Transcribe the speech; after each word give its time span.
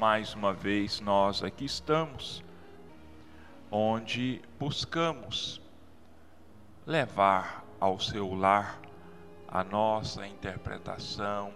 mais 0.00 0.32
uma 0.32 0.54
vez 0.54 0.98
nós 0.98 1.44
aqui 1.44 1.66
estamos, 1.66 2.42
onde 3.70 4.40
buscamos 4.58 5.60
levar 6.86 7.62
ao 7.78 8.00
seu 8.00 8.32
lar 8.32 8.80
a 9.46 9.62
nossa 9.62 10.26
interpretação, 10.26 11.52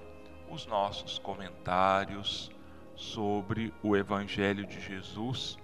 os 0.50 0.66
nossos 0.66 1.18
comentários 1.18 2.50
sobre 2.94 3.72
o 3.82 3.96
Evangelho 3.96 4.66
de 4.66 4.78
Jesus 4.78 5.56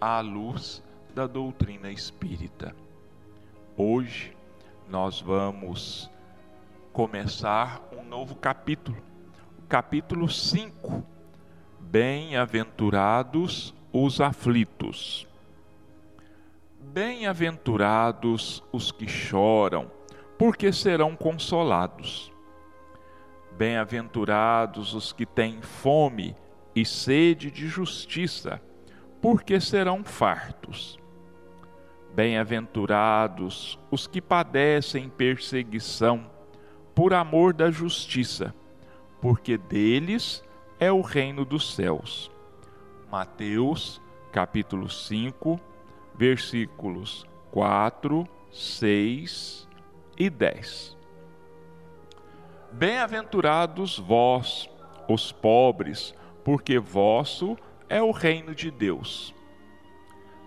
à 0.00 0.18
luz 0.18 0.82
da 1.14 1.24
doutrina 1.24 1.88
espírita. 1.88 2.74
Hoje 3.76 4.36
nós 4.88 5.20
vamos 5.20 6.10
começar 6.92 7.80
um 7.96 8.02
novo 8.02 8.34
capítulo, 8.34 9.00
o 9.56 9.68
capítulo 9.68 10.28
5. 10.28 11.17
Bem-aventurados 11.90 13.74
os 13.90 14.20
aflitos. 14.20 15.26
Bem-aventurados 16.78 18.62
os 18.70 18.92
que 18.92 19.08
choram, 19.08 19.90
porque 20.36 20.70
serão 20.70 21.16
consolados. 21.16 22.30
Bem-aventurados 23.56 24.92
os 24.92 25.14
que 25.14 25.24
têm 25.24 25.62
fome 25.62 26.36
e 26.76 26.84
sede 26.84 27.50
de 27.50 27.66
justiça, 27.66 28.60
porque 29.22 29.58
serão 29.58 30.04
fartos. 30.04 30.98
Bem-aventurados 32.14 33.78
os 33.90 34.06
que 34.06 34.20
padecem 34.20 35.08
perseguição 35.08 36.30
por 36.94 37.14
amor 37.14 37.54
da 37.54 37.70
justiça, 37.70 38.54
porque 39.22 39.56
deles 39.56 40.46
é 40.80 40.92
o 40.92 41.00
reino 41.00 41.44
dos 41.44 41.74
céus. 41.74 42.30
Mateus, 43.10 44.00
capítulo 44.30 44.88
5, 44.88 45.58
versículos 46.14 47.26
4, 47.50 48.28
6 48.52 49.68
e 50.16 50.30
10. 50.30 50.96
Bem-aventurados 52.70 53.98
vós, 53.98 54.68
os 55.08 55.32
pobres, 55.32 56.14
porque 56.44 56.78
vosso 56.78 57.56
é 57.88 58.02
o 58.02 58.10
reino 58.10 58.54
de 58.54 58.70
Deus. 58.70 59.34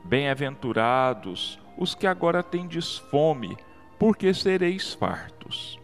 Bem-aventurados 0.04 1.60
os 1.78 1.96
que 1.96 2.06
agora 2.06 2.44
tendes 2.44 2.98
fome, 2.98 3.58
porque 3.98 4.34
sereis 4.34 4.94
fartos. 4.94 5.80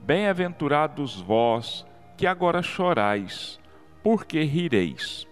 Bem-aventurados 0.00 1.20
vós 1.20 1.86
que 2.18 2.26
agora 2.26 2.64
chorais, 2.64 3.60
porque 4.02 4.42
rireis. 4.42 5.24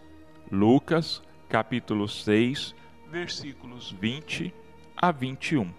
Lucas, 0.48 1.20
capítulo 1.48 2.06
6, 2.06 2.76
versículos 3.10 3.90
20 3.90 4.54
a 4.96 5.10
21. 5.10 5.74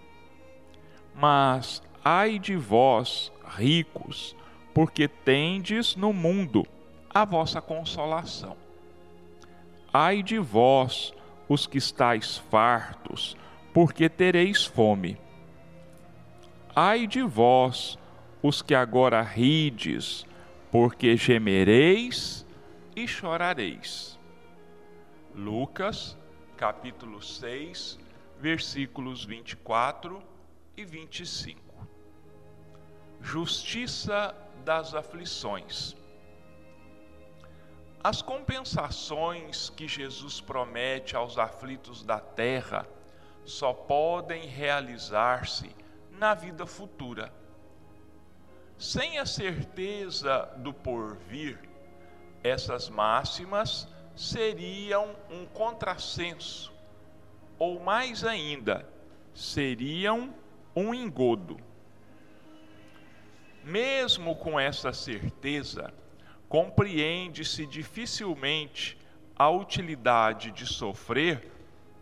Mas 1.15 1.81
ai 2.03 2.37
de 2.37 2.57
vós, 2.57 3.31
ricos, 3.55 4.35
porque 4.73 5.07
tendes 5.07 5.95
no 5.95 6.11
mundo 6.11 6.67
a 7.09 7.23
vossa 7.23 7.61
consolação. 7.61 8.57
Ai 9.93 10.21
de 10.21 10.37
vós, 10.37 11.13
os 11.47 11.65
que 11.65 11.77
estáis 11.77 12.37
fartos, 12.37 13.37
porque 13.73 14.09
tereis 14.09 14.65
fome. 14.65 15.17
Ai 16.75 17.07
de 17.07 17.21
vós, 17.21 17.97
os 18.43 18.61
que 18.61 18.75
agora 18.75 19.21
rides, 19.21 20.26
porque 20.71 21.15
gemereis 21.15 22.45
e 22.95 23.07
chorareis. 23.07 24.19
Lucas, 25.33 26.17
capítulo 26.57 27.21
6, 27.21 27.99
versículos 28.39 29.23
24 29.23 30.21
e 30.75 30.83
25. 30.83 31.61
Justiça 33.21 34.35
das 34.65 34.93
aflições. 34.93 35.95
As 38.03 38.21
compensações 38.21 39.69
que 39.69 39.87
Jesus 39.87 40.39
promete 40.39 41.15
aos 41.15 41.37
aflitos 41.37 42.03
da 42.03 42.19
terra 42.19 42.87
só 43.43 43.73
podem 43.73 44.45
realizar-se 44.45 45.69
na 46.11 46.33
vida 46.33 46.65
futura. 46.65 47.31
Sem 48.77 49.17
a 49.17 49.25
certeza 49.25 50.49
do 50.57 50.71
porvir, 50.71 51.59
essas 52.43 52.89
máximas 52.89 53.87
seriam 54.15 55.15
um 55.31 55.45
contrassenso, 55.47 56.71
ou 57.57 57.79
mais 57.79 58.23
ainda, 58.23 58.87
seriam 59.33 60.33
um 60.75 60.93
engodo. 60.93 61.57
Mesmo 63.63 64.35
com 64.35 64.59
essa 64.59 64.93
certeza, 64.93 65.91
compreende-se 66.47 67.65
dificilmente 67.65 68.95
a 69.35 69.49
utilidade 69.49 70.51
de 70.51 70.67
sofrer 70.67 71.51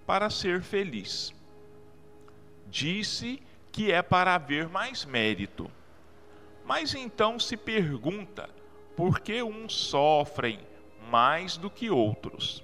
para 0.06 0.30
ser 0.30 0.62
feliz. 0.62 1.34
Disse 2.68 3.42
que 3.72 3.94
é 3.94 4.02
para 4.02 4.36
haver 4.36 4.68
mais 4.68 5.06
mérito. 5.06 5.72
Mas 6.66 6.96
então 6.96 7.40
se 7.40 7.56
pergunta 7.56 8.50
por 8.96 9.20
que 9.20 9.44
uns 9.44 9.74
sofrem 9.74 10.60
mais 11.10 11.58
do 11.58 11.70
que 11.70 11.90
outros? 11.90 12.64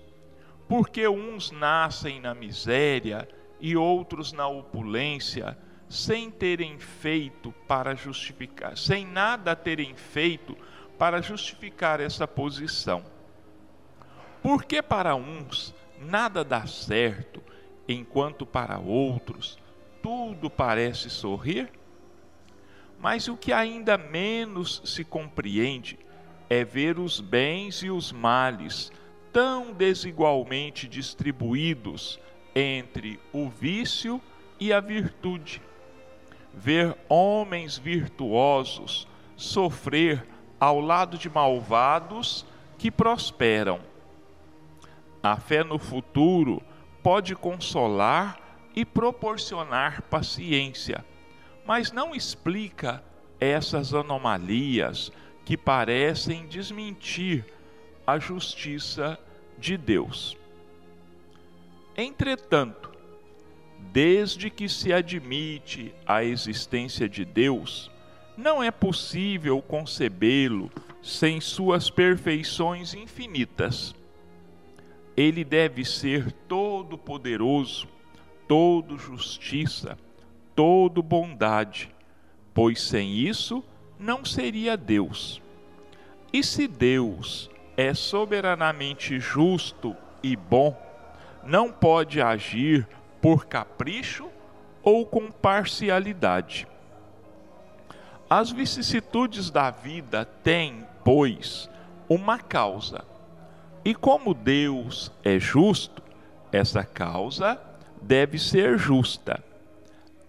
Por 0.68 0.90
que 0.90 1.08
uns 1.08 1.52
nascem 1.52 2.20
na 2.20 2.34
miséria 2.34 3.28
e 3.62 3.78
outros 3.78 4.34
na 4.34 4.48
opulência, 4.48 5.56
sem 5.88 6.32
terem 6.32 6.80
feito 6.80 7.54
para 7.68 7.94
justificar, 7.96 8.76
sem 8.76 9.06
nada 9.06 9.56
terem 9.56 9.94
feito 9.94 10.58
para 10.98 11.22
justificar 11.22 12.00
essa 12.00 12.28
posição. 12.28 13.04
Porque 14.42 14.82
para 14.82 15.16
uns 15.16 15.76
nada 16.00 16.44
dá 16.44 16.66
certo, 16.66 17.44
enquanto 17.88 18.46
para 18.46 18.80
outros 18.80 19.60
tudo 20.02 20.50
parece 20.50 21.10
sorrir? 21.10 21.70
Mas 23.02 23.28
o 23.28 23.36
que 23.36 23.52
ainda 23.52 23.98
menos 23.98 24.82
se 24.86 25.04
compreende 25.04 25.98
é 26.48 26.64
ver 26.64 27.00
os 27.00 27.20
bens 27.20 27.82
e 27.82 27.90
os 27.90 28.12
males 28.12 28.92
tão 29.34 29.74
desigualmente 29.74 30.88
distribuídos 30.88 32.20
entre 32.54 33.20
o 33.34 33.50
vício 33.50 34.22
e 34.60 34.72
a 34.72 34.80
virtude. 34.80 35.62
Ver 36.54 36.96
homens 37.10 37.78
virtuosos 37.78 39.08
sofrer 39.36 40.28
ao 40.60 40.80
lado 40.80 41.18
de 41.18 41.30
malvados 41.30 42.46
que 42.78 42.92
prosperam. 42.92 43.80
A 45.24 45.38
fé 45.38 45.64
no 45.64 45.80
futuro 45.80 46.62
pode 47.02 47.36
consolar 47.36 48.40
e 48.76 48.86
proporcionar 48.86 50.04
paciência, 50.04 51.04
mas 51.66 51.92
não 51.92 52.16
explica 52.16 53.04
essas 53.40 53.94
anomalias 53.94 55.12
que 55.46 55.58
parecem 55.58 56.46
desmentir 56.48 57.46
a 58.06 58.20
justiça 58.20 59.20
de 59.58 59.78
Deus. 59.78 60.38
Entretanto, 61.98 62.92
desde 63.92 64.50
que 64.50 64.70
se 64.70 64.94
admite 64.94 65.94
a 66.06 66.24
existência 66.24 67.10
de 67.10 67.26
Deus, 67.26 67.92
não 68.38 68.64
é 68.64 68.72
possível 68.72 69.62
concebê-lo 69.62 70.72
sem 71.02 71.42
suas 71.42 71.90
perfeições 71.90 72.94
infinitas. 72.94 73.94
Ele 75.18 75.44
deve 75.44 75.84
ser 75.84 76.32
todo 76.48 76.98
poderoso, 76.98 77.88
todo 78.48 78.98
justiça, 78.98 79.98
todo 80.56 81.02
bondade, 81.02 81.94
pois 82.54 82.82
sem 82.82 83.12
isso 83.12 83.64
não 84.00 84.26
seria 84.26 84.76
Deus. 84.76 85.42
E 86.34 86.44
se 86.44 86.68
Deus 86.68 87.50
é 87.76 87.94
soberanamente 87.94 89.20
justo 89.20 89.96
e 90.24 90.36
bom, 90.36 90.80
não 91.44 91.72
pode 91.72 92.22
agir 92.22 92.88
por 93.22 93.46
capricho 93.46 94.30
ou 94.84 95.06
com 95.06 95.32
parcialidade. 95.32 96.68
As 98.30 98.50
vicissitudes 98.50 99.50
da 99.50 99.70
vida 99.70 100.26
têm, 100.26 100.86
pois, 101.04 101.70
uma 102.08 102.40
causa. 102.40 103.04
E 103.84 103.94
como 103.94 104.34
Deus 104.34 105.12
é 105.24 105.38
justo, 105.40 106.02
essa 106.52 106.84
causa 106.84 107.60
deve 108.02 108.38
ser 108.38 108.78
justa. 108.78 109.44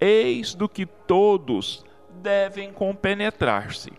Eis 0.05 0.53
do 0.53 0.69
que 0.69 0.85
todos 0.85 1.85
devem 2.21 2.73
compenetrar-se. 2.73 3.93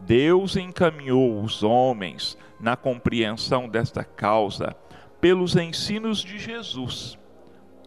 Deus 0.00 0.56
encaminhou 0.56 1.40
os 1.40 1.62
homens 1.62 2.36
na 2.58 2.76
compreensão 2.76 3.68
desta 3.68 4.02
causa 4.02 4.74
pelos 5.20 5.54
ensinos 5.54 6.18
de 6.18 6.36
Jesus. 6.36 7.16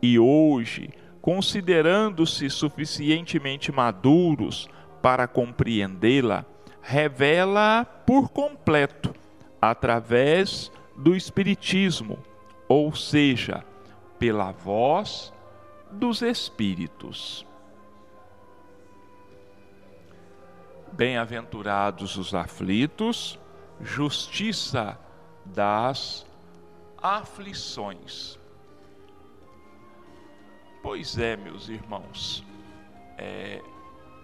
E 0.02 0.18
hoje, 0.18 0.90
considerando-se 1.22 2.50
suficientemente 2.50 3.74
maduros 3.74 4.70
para 5.02 5.28
compreendê-la, 5.28 6.46
revela 6.82 7.84
por 8.06 8.30
completo 8.30 9.14
através 9.62 10.72
do 10.96 11.14
Espiritismo, 11.14 12.20
ou 12.70 12.96
seja, 12.96 13.66
pela 14.18 14.54
voz 14.54 15.33
dos 15.94 16.22
Espíritos. 16.22 17.46
Bem-aventurados 20.92 22.18
os 22.18 22.36
aflitos, 22.36 23.40
justiça 23.82 25.00
das 25.46 26.26
aflições. 27.02 28.40
Pois 30.82 31.18
é, 31.18 31.36
meus 31.36 31.70
irmãos, 31.70 32.46
é, 33.18 33.62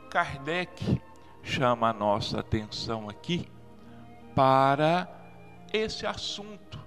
Kardec 0.10 1.02
chama 1.42 1.90
a 1.90 1.94
nossa 1.94 2.40
atenção 2.40 3.10
aqui 3.10 3.48
para 4.36 5.08
esse 5.74 6.06
assunto 6.06 6.80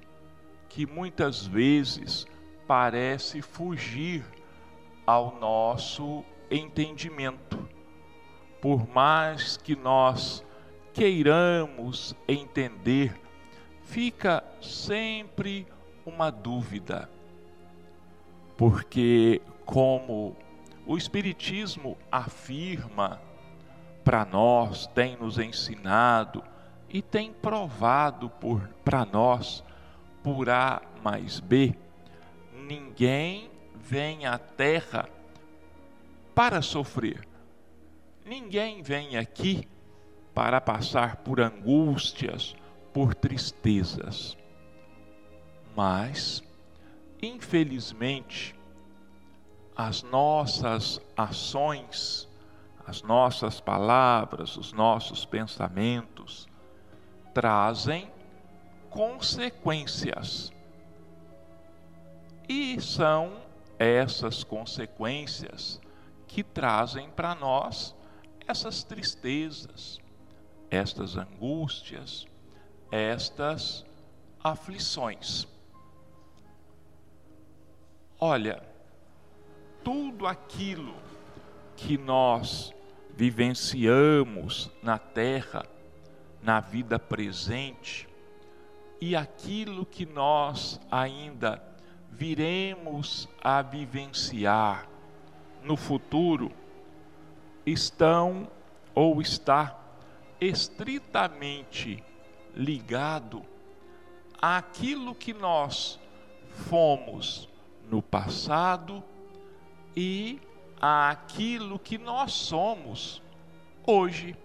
que 0.68 0.86
muitas 0.86 1.46
vezes 1.46 2.26
parece 2.66 3.42
fugir 3.42 4.24
ao 5.12 5.38
nosso 5.38 6.24
entendimento. 6.50 7.68
Por 8.62 8.88
mais 8.88 9.58
que 9.58 9.76
nós 9.76 10.42
queiramos 10.94 12.16
entender, 12.26 13.20
fica 13.82 14.42
sempre 14.62 15.66
uma 16.06 16.30
dúvida. 16.30 17.10
Porque, 18.56 19.42
como 19.66 20.34
o 20.86 20.96
Espiritismo 20.96 21.98
afirma 22.10 23.20
para 24.02 24.24
nós, 24.24 24.86
tem 24.88 25.14
nos 25.16 25.38
ensinado 25.38 26.42
e 26.88 27.02
tem 27.02 27.34
provado 27.34 28.32
para 28.82 29.04
nós, 29.04 29.62
por 30.22 30.48
A 30.48 30.80
mais 31.02 31.38
B, 31.38 31.74
ninguém 32.66 33.51
vem 33.74 34.26
à 34.26 34.38
Terra 34.38 35.08
para 36.34 36.62
sofrer. 36.62 37.26
Ninguém 38.24 38.82
vem 38.82 39.16
aqui 39.16 39.68
para 40.34 40.60
passar 40.60 41.16
por 41.16 41.40
angústias, 41.40 42.54
por 42.92 43.14
tristezas. 43.14 44.36
Mas, 45.74 46.42
infelizmente, 47.20 48.54
as 49.76 50.02
nossas 50.02 51.00
ações, 51.16 52.28
as 52.86 53.02
nossas 53.02 53.60
palavras, 53.60 54.56
os 54.56 54.72
nossos 54.72 55.24
pensamentos 55.24 56.46
trazem 57.32 58.10
consequências. 58.90 60.52
E 62.48 62.80
são 62.80 63.41
essas 63.82 64.44
consequências 64.44 65.80
que 66.26 66.42
trazem 66.42 67.10
para 67.10 67.34
nós 67.34 67.94
essas 68.46 68.82
tristezas, 68.82 70.00
estas 70.70 71.16
angústias, 71.16 72.26
estas 72.90 73.84
aflições. 74.42 75.46
Olha, 78.18 78.62
tudo 79.82 80.26
aquilo 80.26 80.94
que 81.76 81.98
nós 81.98 82.72
vivenciamos 83.16 84.70
na 84.82 84.98
terra, 84.98 85.66
na 86.42 86.60
vida 86.60 86.98
presente, 86.98 88.08
e 89.00 89.16
aquilo 89.16 89.84
que 89.84 90.06
nós 90.06 90.80
ainda 90.90 91.71
viremos 92.12 93.28
a 93.42 93.62
vivenciar 93.62 94.86
no 95.62 95.76
futuro, 95.76 96.52
estão 97.64 98.48
ou 98.94 99.20
está 99.22 99.78
estritamente 100.40 102.04
ligado 102.54 103.42
àquilo 104.40 105.14
que 105.14 105.32
nós 105.32 105.98
fomos 106.50 107.48
no 107.90 108.02
passado 108.02 109.02
e 109.96 110.38
àquilo 110.80 111.78
que 111.78 111.96
nós 111.96 112.32
somos 112.32 113.22
hoje. 113.86 114.36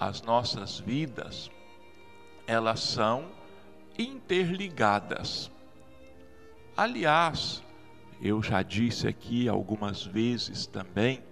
As 0.00 0.22
nossas 0.22 0.80
vidas, 0.80 1.50
elas 2.46 2.80
são 2.80 3.37
interligadas. 3.98 5.50
Aliás, 6.76 7.62
eu 8.22 8.42
já 8.42 8.62
disse 8.62 9.08
aqui 9.08 9.48
algumas 9.48 10.04
vezes 10.04 10.66
também, 10.66 11.22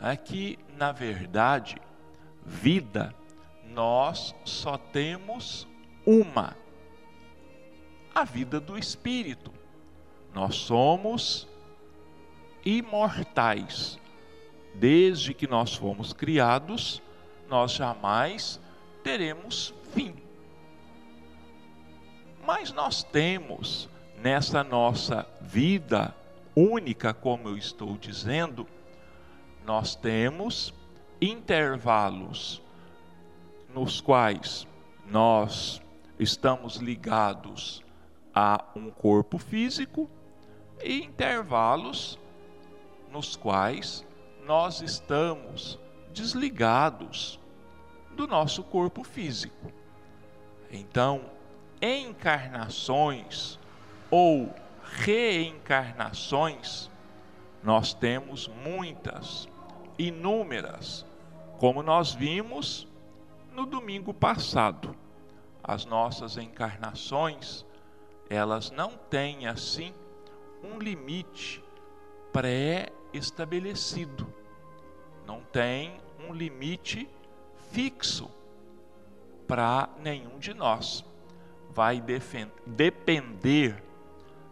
é 0.00 0.16
que, 0.16 0.58
na 0.76 0.90
verdade, 0.90 1.76
vida 2.44 3.14
nós 3.70 4.34
só 4.44 4.76
temos 4.76 5.68
uma: 6.06 6.56
a 8.14 8.24
vida 8.24 8.58
do 8.60 8.78
espírito. 8.78 9.52
Nós 10.32 10.56
somos 10.56 11.48
imortais. 12.64 13.98
Desde 14.74 15.32
que 15.32 15.46
nós 15.46 15.74
fomos 15.74 16.12
criados, 16.12 17.00
nós 17.48 17.72
jamais 17.72 18.60
teremos 19.04 19.72
fim. 19.92 20.23
Mas 22.56 22.72
nós 22.72 23.02
temos 23.02 23.88
nessa 24.22 24.62
nossa 24.62 25.26
vida 25.40 26.14
única, 26.54 27.12
como 27.12 27.48
eu 27.48 27.58
estou 27.58 27.98
dizendo, 27.98 28.64
nós 29.66 29.96
temos 29.96 30.72
intervalos 31.20 32.62
nos 33.74 34.00
quais 34.00 34.68
nós 35.04 35.82
estamos 36.16 36.76
ligados 36.76 37.82
a 38.32 38.64
um 38.76 38.88
corpo 38.88 39.36
físico 39.36 40.08
e 40.80 41.02
intervalos 41.02 42.20
nos 43.10 43.34
quais 43.34 44.06
nós 44.46 44.80
estamos 44.80 45.76
desligados 46.12 47.40
do 48.12 48.28
nosso 48.28 48.62
corpo 48.62 49.02
físico. 49.02 49.72
Então, 50.70 51.34
encarnações 51.84 53.58
ou 54.10 54.50
reencarnações, 54.82 56.90
nós 57.62 57.92
temos 57.92 58.48
muitas 58.48 59.46
inúmeras, 59.98 61.04
como 61.58 61.82
nós 61.82 62.14
vimos 62.14 62.88
no 63.52 63.66
domingo 63.66 64.14
passado. 64.14 64.96
As 65.62 65.84
nossas 65.84 66.38
encarnações, 66.38 67.66
elas 68.30 68.70
não 68.70 68.92
têm 69.10 69.46
assim 69.46 69.92
um 70.62 70.78
limite 70.78 71.62
pré-estabelecido. 72.32 74.26
Não 75.26 75.40
tem 75.40 76.00
um 76.28 76.32
limite 76.32 77.08
fixo 77.70 78.30
para 79.46 79.88
nenhum 80.00 80.38
de 80.38 80.54
nós. 80.54 81.04
Vai 81.74 82.00
depender 82.66 83.82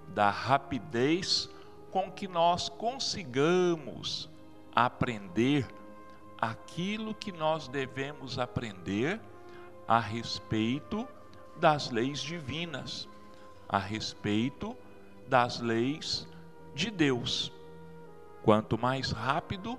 da 0.08 0.28
rapidez 0.28 1.48
com 1.90 2.10
que 2.10 2.26
nós 2.26 2.68
consigamos 2.68 4.28
aprender 4.74 5.66
aquilo 6.40 7.14
que 7.14 7.30
nós 7.30 7.68
devemos 7.68 8.38
aprender 8.38 9.20
a 9.86 10.00
respeito 10.00 11.06
das 11.56 11.90
leis 11.90 12.20
divinas, 12.20 13.08
a 13.68 13.78
respeito 13.78 14.76
das 15.28 15.60
leis 15.60 16.26
de 16.74 16.90
Deus. 16.90 17.52
Quanto 18.42 18.76
mais 18.76 19.12
rápido, 19.12 19.78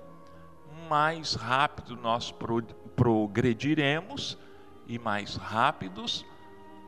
mais 0.88 1.34
rápido 1.34 1.96
nós 1.96 2.32
progrediremos 2.96 4.38
e 4.86 4.98
mais 4.98 5.36
rápidos, 5.36 6.24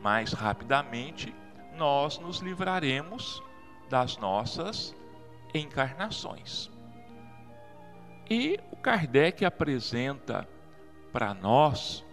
mais 0.07 0.33
rapidamente 0.33 1.35
nós 1.77 2.17
nos 2.21 2.39
livraremos 2.39 3.43
das 3.91 4.17
nossas 4.19 4.95
encarnações. 5.53 6.71
E 8.31 8.57
o 8.71 8.77
Kardec 8.77 9.45
apresenta 9.45 10.49
para 11.13 11.35
nós 11.35 12.05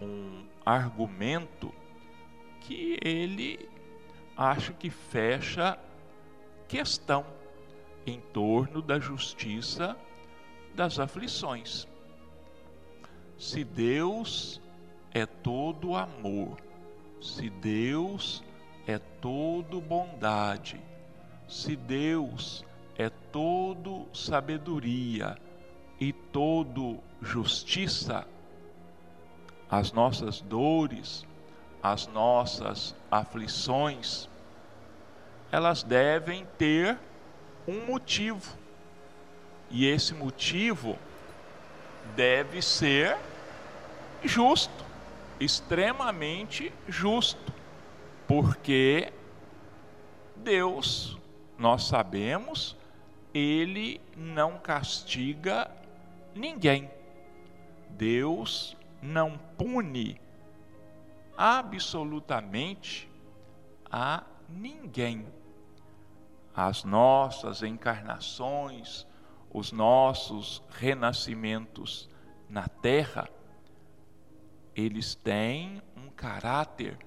um 0.00 0.46
argumento 0.64 1.70
que 2.62 2.98
ele 3.02 3.68
acho 4.34 4.72
que 4.72 4.88
fecha 4.88 5.78
questão 6.66 7.26
em 8.06 8.18
torno 8.18 8.80
da 8.80 8.98
justiça 8.98 9.94
das 10.74 10.98
aflições. 10.98 11.86
Se 13.36 13.62
Deus 13.62 14.58
é 15.12 15.26
todo 15.26 15.94
amor, 15.94 16.64
se 17.20 17.50
Deus 17.50 18.42
é 18.86 18.98
todo 18.98 19.80
bondade, 19.80 20.80
se 21.48 21.76
Deus 21.76 22.64
é 22.96 23.10
todo 23.10 24.06
sabedoria 24.12 25.36
e 26.00 26.12
todo 26.12 26.98
justiça, 27.20 28.26
as 29.68 29.92
nossas 29.92 30.40
dores, 30.40 31.26
as 31.82 32.06
nossas 32.06 32.94
aflições, 33.10 34.28
elas 35.50 35.82
devem 35.82 36.46
ter 36.58 36.98
um 37.66 37.86
motivo. 37.86 38.56
E 39.70 39.86
esse 39.86 40.14
motivo 40.14 40.96
deve 42.14 42.62
ser 42.62 43.16
justo, 44.22 44.85
extremamente 45.38 46.72
justo, 46.88 47.52
porque 48.26 49.12
Deus, 50.36 51.18
nós 51.58 51.84
sabemos, 51.84 52.76
ele 53.32 54.00
não 54.16 54.58
castiga 54.58 55.70
ninguém. 56.34 56.90
Deus 57.90 58.76
não 59.02 59.38
pune 59.56 60.20
absolutamente 61.36 63.10
a 63.90 64.24
ninguém. 64.48 65.26
As 66.54 66.84
nossas 66.84 67.62
encarnações, 67.62 69.06
os 69.52 69.72
nossos 69.72 70.62
renascimentos 70.70 72.08
na 72.48 72.66
terra, 72.68 73.28
eles 74.76 75.14
têm 75.14 75.80
um 75.96 76.10
caráter 76.10 76.98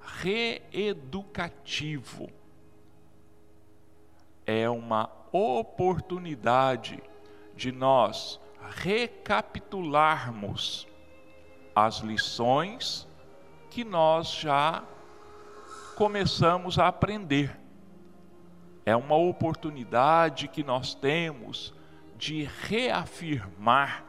reeducativo. 0.00 2.30
É 4.46 4.70
uma 4.70 5.10
oportunidade 5.30 7.02
de 7.54 7.70
nós 7.70 8.40
recapitularmos 8.82 10.88
as 11.74 11.98
lições 11.98 13.06
que 13.70 13.84
nós 13.84 14.32
já 14.32 14.82
começamos 15.96 16.78
a 16.78 16.88
aprender. 16.88 17.60
É 18.86 18.96
uma 18.96 19.16
oportunidade 19.16 20.48
que 20.48 20.64
nós 20.64 20.94
temos 20.94 21.74
de 22.16 22.48
reafirmar 22.62 24.07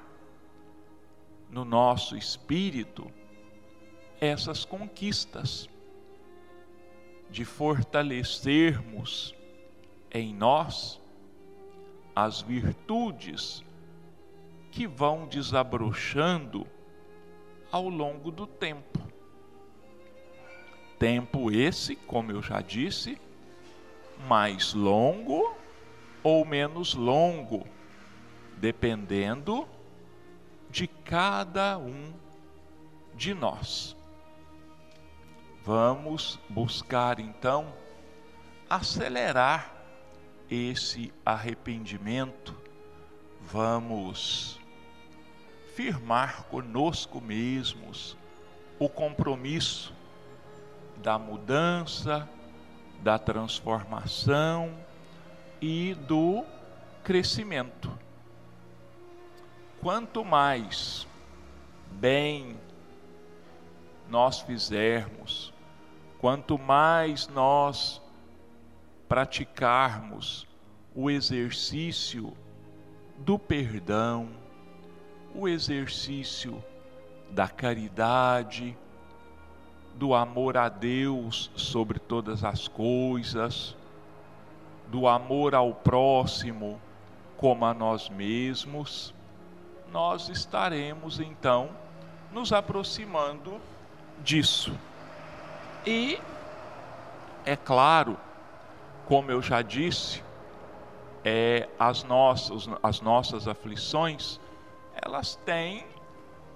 no 1.50 1.65
nosso 1.65 2.15
espírito 2.15 3.12
essas 4.22 4.65
conquistas, 4.65 5.70
de 7.29 7.46
fortalecermos 7.46 9.36
em 10.12 10.34
nós 10.34 11.00
as 12.15 12.41
virtudes 12.41 13.63
que 14.72 14.88
vão 14.88 15.27
desabrochando 15.27 16.68
ao 17.72 17.88
longo 17.88 18.32
do 18.32 18.46
tempo. 18.46 19.00
Tempo 20.98 21.51
esse, 21.51 21.96
como 21.96 22.32
eu 22.32 22.41
já 22.41 22.62
disse, 22.62 23.18
mais 24.27 24.74
longo 24.74 25.56
ou 26.22 26.44
menos 26.44 26.94
longo, 26.94 27.65
dependendo 28.58 29.68
de 30.70 30.88
cada 30.88 31.78
um 31.78 32.14
de 33.16 33.34
nós. 33.34 33.96
Vamos 35.66 36.40
buscar 36.50 37.20
então 37.20 37.74
acelerar 38.70 39.76
esse 40.50 41.14
arrependimento, 41.26 42.56
vamos 43.42 44.60
firmar 45.76 46.44
conosco 46.44 47.22
mesmos 47.22 48.18
o 48.80 48.90
compromisso 48.90 49.94
da 50.98 51.18
mudança, 51.18 52.28
da 53.02 53.18
transformação 53.18 54.74
e 55.62 55.94
do 55.94 56.44
crescimento. 57.04 57.92
Quanto 59.81 60.25
mais 60.25 61.07
bem 61.91 62.57
nós 64.09 64.41
fizermos, 64.41 65.53
quanto 66.19 66.57
mais 66.57 67.29
nós 67.29 68.01
praticarmos 69.07 70.45
o 70.93 71.09
exercício 71.09 72.33
do 73.19 73.39
perdão, 73.39 74.29
o 75.33 75.48
exercício 75.48 76.62
da 77.31 77.48
caridade, 77.48 78.77
do 79.95 80.13
amor 80.13 80.57
a 80.57 80.67
Deus 80.67 81.50
sobre 81.55 82.00
todas 82.00 82.43
as 82.43 82.67
coisas, 82.67 83.77
do 84.88 85.07
amor 85.07 85.55
ao 85.55 85.74
próximo 85.74 86.81
como 87.38 87.63
a 87.63 87.74
nós 87.74 88.09
mesmos, 88.09 89.13
nós 89.91 90.29
estaremos 90.29 91.19
então 91.19 91.69
nos 92.31 92.53
aproximando 92.53 93.60
disso. 94.24 94.77
E, 95.86 96.19
é 97.46 97.55
claro, 97.55 98.17
como 99.05 99.31
eu 99.31 99.41
já 99.41 99.62
disse, 99.62 100.24
é, 101.24 101.67
as, 101.79 102.03
nossas, 102.03 102.69
as 102.84 103.01
nossas 103.01 103.48
aflições, 103.48 104.39
elas 104.93 105.36
têm 105.38 105.86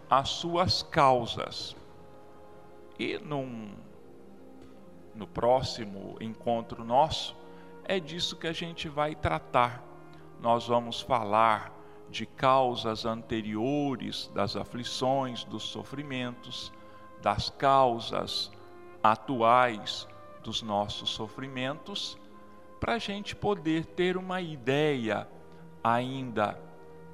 as 0.09 0.29
suas 0.29 0.83
causas. 0.83 1.75
E 2.99 3.17
num, 3.17 3.73
no 5.15 5.25
próximo 5.25 6.15
encontro 6.21 6.83
nosso, 6.83 7.35
é 7.85 7.99
disso 7.99 8.35
que 8.35 8.47
a 8.47 8.53
gente 8.53 8.87
vai 8.87 9.15
tratar. 9.15 9.83
Nós 10.39 10.67
vamos 10.67 11.01
falar 11.01 11.71
de 12.13 12.27
causas 12.27 13.05
anteriores 13.05 14.29
das 14.35 14.55
aflições, 14.55 15.43
dos 15.43 15.63
sofrimentos, 15.63 16.71
das 17.23 17.49
causas 17.49 18.51
atuais 19.01 20.07
dos 20.43 20.61
nossos 20.61 21.09
sofrimentos, 21.09 22.15
para 22.79 22.93
a 22.93 22.99
gente 22.99 23.35
poder 23.35 23.85
ter 23.87 24.15
uma 24.15 24.41
ideia 24.41 25.27
ainda 25.83 26.59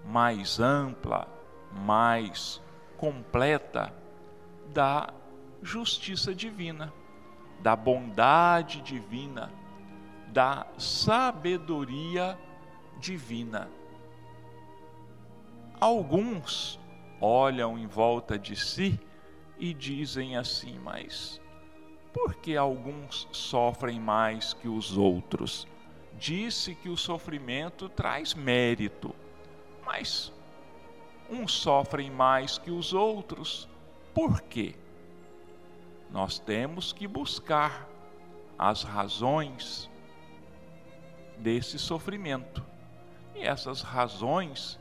mais 0.06 0.60
ampla, 0.60 1.29
mais 1.72 2.62
completa 2.98 3.94
da 4.74 5.13
justiça 5.62 6.36
divina, 6.36 6.94
da 7.62 7.74
bondade 7.74 8.82
divina, 8.82 9.50
da 10.27 10.68
sabedoria 10.77 12.38
divina. 13.00 13.78
Alguns 15.79 16.79
olham 17.21 17.77
em 17.77 17.88
volta 17.88 18.38
de 18.38 18.55
si 18.55 19.00
e 19.57 19.74
dizem 19.74 20.38
assim: 20.38 20.77
Mas 20.79 21.41
por 22.13 22.36
que 22.36 22.57
alguns 22.57 23.27
sofrem 23.31 24.00
mais 24.00 24.53
que 24.53 24.67
os 24.67 24.98
outros? 24.98 25.67
Disse 26.17 26.75
que 26.75 26.89
o 26.89 26.98
sofrimento 26.98 27.88
traz 27.88 28.33
mérito, 28.33 29.15
mas 29.86 30.33
uns 31.29 31.53
sofrem 31.53 32.12
mais 32.12 32.57
que 32.57 32.71
os 32.71 32.93
outros. 32.93 33.69
Por 34.13 34.41
quê? 34.41 34.75
nós 36.12 36.39
temos 36.39 36.91
que 36.91 37.07
buscar 37.07 37.88
as 38.57 38.83
razões 38.83 39.89
desse 41.38 41.77
sofrimento. 41.77 42.65
E 43.36 43.41
essas 43.41 43.81
razões, 43.81 44.79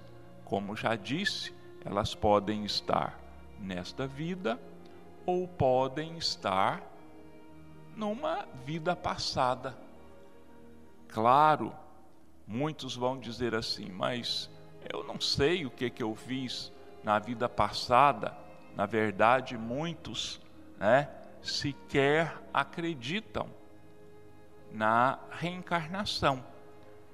como 0.48 0.74
já 0.74 0.96
disse, 0.96 1.54
elas 1.84 2.14
podem 2.14 2.64
estar 2.64 3.20
nesta 3.60 4.06
vida 4.06 4.58
ou 5.26 5.46
podem 5.46 6.16
estar 6.16 6.82
numa 7.94 8.46
vida 8.64 8.96
passada. 8.96 9.76
Claro, 11.08 11.72
muitos 12.46 12.96
vão 12.96 13.18
dizer 13.18 13.54
assim, 13.54 13.90
mas 13.90 14.50
eu 14.90 15.04
não 15.04 15.20
sei 15.20 15.66
o 15.66 15.70
que, 15.70 15.90
que 15.90 16.02
eu 16.02 16.14
fiz 16.14 16.72
na 17.04 17.18
vida 17.18 17.48
passada. 17.48 18.36
Na 18.74 18.86
verdade, 18.86 19.58
muitos 19.58 20.40
né, 20.78 21.10
sequer 21.42 22.40
acreditam 22.54 23.48
na 24.72 25.18
reencarnação. 25.30 26.42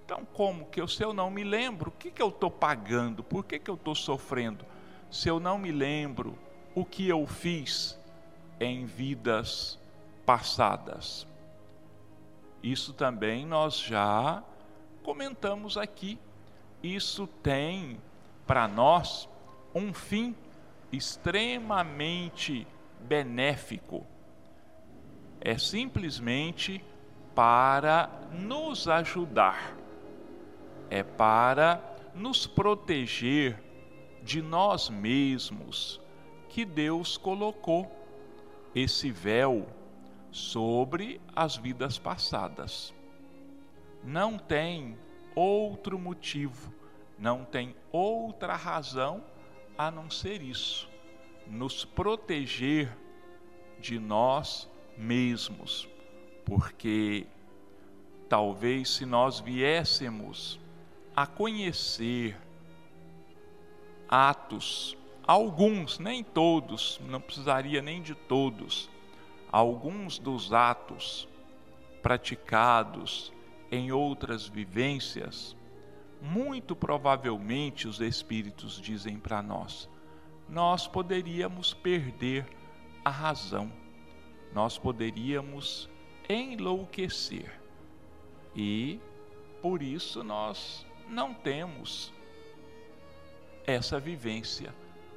Então, 0.04 0.26
como 0.34 0.66
que 0.66 0.80
eu, 0.80 0.86
se 0.86 1.02
eu 1.02 1.14
não 1.14 1.30
me 1.30 1.42
lembro, 1.42 1.88
o 1.88 1.92
que, 1.92 2.10
que 2.10 2.20
eu 2.20 2.28
estou 2.28 2.50
pagando? 2.50 3.22
Por 3.22 3.44
que, 3.44 3.58
que 3.58 3.70
eu 3.70 3.74
estou 3.74 3.94
sofrendo? 3.94 4.64
Se 5.10 5.28
eu 5.28 5.40
não 5.40 5.56
me 5.56 5.72
lembro 5.72 6.38
o 6.74 6.84
que 6.84 7.08
eu 7.08 7.26
fiz 7.26 7.98
em 8.60 8.84
vidas 8.84 9.78
passadas. 10.26 11.26
Isso 12.62 12.92
também 12.92 13.46
nós 13.46 13.78
já 13.78 14.42
comentamos 15.02 15.76
aqui. 15.76 16.18
Isso 16.82 17.26
tem 17.42 18.00
para 18.46 18.66
nós 18.66 19.28
um 19.74 19.92
fim 19.92 20.34
extremamente 20.90 22.66
benéfico. 23.00 24.06
É 25.40 25.58
simplesmente 25.58 26.82
para 27.34 28.08
nos 28.32 28.88
ajudar, 28.88 29.76
é 30.90 31.02
para 31.02 31.82
nos 32.14 32.46
proteger 32.46 33.62
de 34.22 34.40
nós 34.40 34.88
mesmos 34.88 36.00
que 36.48 36.64
Deus 36.64 37.16
colocou 37.16 37.90
esse 38.74 39.10
véu 39.10 39.66
sobre 40.30 41.20
as 41.34 41.56
vidas 41.56 41.98
passadas. 41.98 42.94
Não 44.02 44.38
tem 44.38 44.96
outro 45.34 45.98
motivo, 45.98 46.72
não 47.18 47.44
tem 47.44 47.74
outra 47.90 48.54
razão 48.54 49.24
a 49.76 49.90
não 49.90 50.10
ser 50.10 50.42
isso 50.42 50.88
nos 51.46 51.84
proteger 51.84 52.96
de 53.80 53.98
nós 53.98 54.70
mesmos 54.96 55.88
porque 56.44 57.26
talvez 58.28 58.90
se 58.90 59.06
nós 59.06 59.40
viéssemos 59.40 60.60
a 61.16 61.26
conhecer 61.26 62.36
atos, 64.08 64.96
alguns, 65.26 65.98
nem 65.98 66.24
todos, 66.24 67.00
não 67.06 67.20
precisaria 67.20 67.80
nem 67.80 68.02
de 68.02 68.14
todos, 68.14 68.90
alguns 69.50 70.18
dos 70.18 70.52
atos 70.52 71.28
praticados 72.02 73.32
em 73.70 73.92
outras 73.92 74.46
vivências, 74.46 75.56
muito 76.20 76.74
provavelmente 76.74 77.86
os 77.86 78.00
espíritos 78.00 78.80
dizem 78.80 79.18
para 79.18 79.42
nós, 79.42 79.88
nós 80.48 80.86
poderíamos 80.86 81.72
perder 81.72 82.46
a 83.04 83.10
razão, 83.10 83.70
nós 84.52 84.78
poderíamos 84.78 85.88
enlouquecer. 86.28 87.60
E 88.54 89.00
por 89.60 89.82
isso 89.82 90.22
nós 90.22 90.86
não 91.08 91.34
temos 91.34 92.12
essa 93.66 93.98
vivência, 93.98 94.74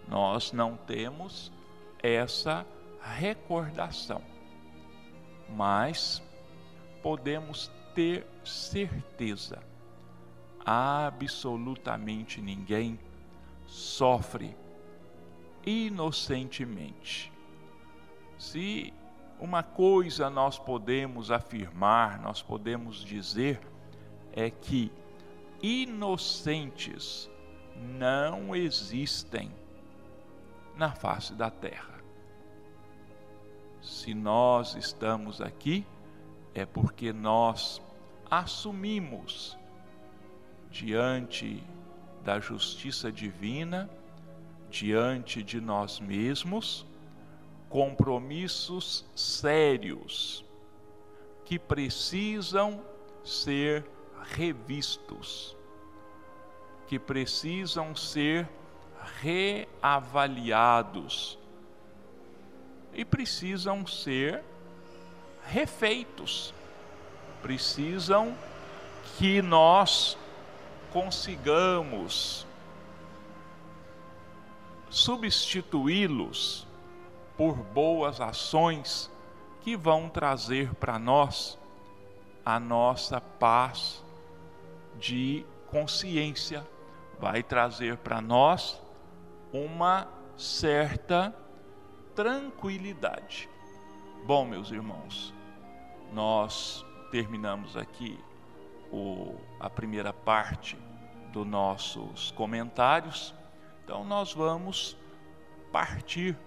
nós 0.08 0.52
não 0.52 0.78
temos 0.78 1.52
essa 2.02 2.66
recordação. 3.02 4.22
Mas 5.50 6.22
podemos 7.02 7.72
ter 7.94 8.28
certeza, 8.44 9.62
absolutamente 10.66 12.42
ninguém 12.42 13.00
sofre 13.66 14.56
inocentemente. 15.66 17.32
Se 18.38 18.94
uma 19.40 19.64
coisa 19.64 20.30
nós 20.30 20.58
podemos 20.58 21.32
afirmar, 21.32 22.20
nós 22.22 22.42
podemos 22.42 23.04
dizer, 23.04 23.60
é 24.34 24.50
que 24.50 24.92
inocentes 25.62 27.30
não 27.76 28.56
existem 28.56 29.52
na 30.76 30.92
face 30.92 31.34
da 31.34 31.50
terra. 31.50 31.98
Se 33.82 34.14
nós 34.14 34.76
estamos 34.76 35.42
aqui, 35.42 35.86
é 36.54 36.66
porque 36.66 37.14
nós 37.14 37.82
assumimos 38.30 39.58
diante 40.70 41.64
da 42.24 42.40
justiça 42.40 43.12
divina, 43.12 43.90
diante 44.70 45.42
de 45.42 45.62
nós 45.62 46.00
mesmos, 46.00 46.86
compromissos 47.70 49.06
sérios 49.16 50.44
que 51.46 51.58
precisam 51.58 52.82
ser 53.24 53.86
revistos, 54.24 55.56
que 56.88 57.00
precisam 57.00 57.96
ser 57.96 58.50
reavaliados 59.22 61.38
e 62.94 63.06
precisam 63.06 63.86
ser 63.86 64.44
refeitos, 65.46 66.54
precisam 67.42 68.36
que 69.18 69.42
nós 69.42 70.18
consigamos 70.92 72.46
substituí-los 74.90 76.66
por 77.38 77.56
boas 77.56 78.20
ações 78.20 79.12
que 79.62 79.76
vão 79.76 80.10
trazer 80.10 80.74
para 80.76 80.98
nós 80.98 81.58
a 82.46 82.60
nossa 82.60 83.20
paz 83.20 84.04
de 85.00 85.46
consciência, 85.68 86.66
vai 87.20 87.44
trazer 87.44 87.98
para 87.98 88.22
nós 88.22 88.82
uma 89.52 90.08
certa 90.38 91.36
tranquilidade. 92.16 93.50
Bom, 94.26 94.46
meus 94.46 94.72
irmãos, 94.72 95.34
nós 96.12 96.86
terminamos 97.12 97.78
aqui 97.78 98.20
o, 98.92 99.36
a 99.60 99.70
primeira 99.70 100.14
parte 100.14 100.78
dos 101.32 101.46
nossos 101.46 102.32
comentários, 102.32 103.34
então 103.84 104.04
nós 104.04 104.34
vamos 104.34 104.98
partir 105.72 106.38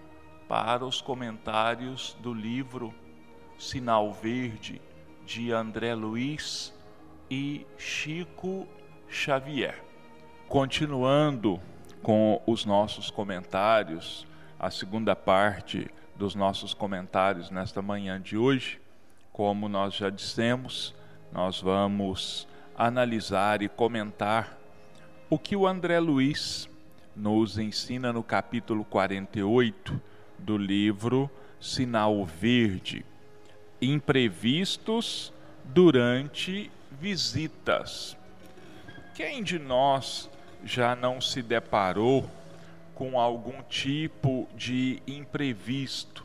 para 0.48 0.84
os 0.84 1.00
comentários 1.00 2.16
do 2.20 2.34
livro 2.34 2.94
Sinal 3.58 4.12
Verde 4.12 4.80
de 5.24 5.52
André 5.52 5.94
Luiz 5.94 6.74
e 7.30 7.64
Chico 7.78 8.66
Xavier. 9.08 9.80
Continuando 10.48 11.60
com 12.02 12.42
os 12.44 12.64
nossos 12.64 13.10
comentários, 13.10 14.26
a 14.58 14.70
segunda 14.70 15.14
parte 15.14 15.88
dos 16.16 16.34
nossos 16.34 16.74
comentários 16.74 17.50
nesta 17.50 17.80
manhã 17.80 18.20
de 18.20 18.36
hoje, 18.36 18.80
como 19.32 19.68
nós 19.68 19.94
já 19.94 20.10
dissemos, 20.10 20.94
nós 21.32 21.60
vamos 21.60 22.48
analisar 22.76 23.62
e 23.62 23.68
comentar 23.68 24.58
o 25.30 25.38
que 25.38 25.54
o 25.54 25.66
André 25.66 26.00
Luiz 26.00 26.68
nos 27.14 27.58
ensina 27.58 28.12
no 28.12 28.22
capítulo 28.22 28.84
48 28.84 30.00
do 30.36 30.58
livro 30.58 31.30
Sinal 31.60 32.24
Verde. 32.24 33.04
Imprevistos 33.80 35.32
durante 35.64 36.70
visitas. 36.90 38.16
Quem 39.14 39.42
de 39.42 39.58
nós 39.58 40.30
já 40.64 40.94
não 40.94 41.20
se 41.20 41.42
deparou 41.42 42.28
com 42.94 43.18
algum 43.18 43.62
tipo 43.62 44.48
de 44.54 45.02
imprevisto, 45.06 46.24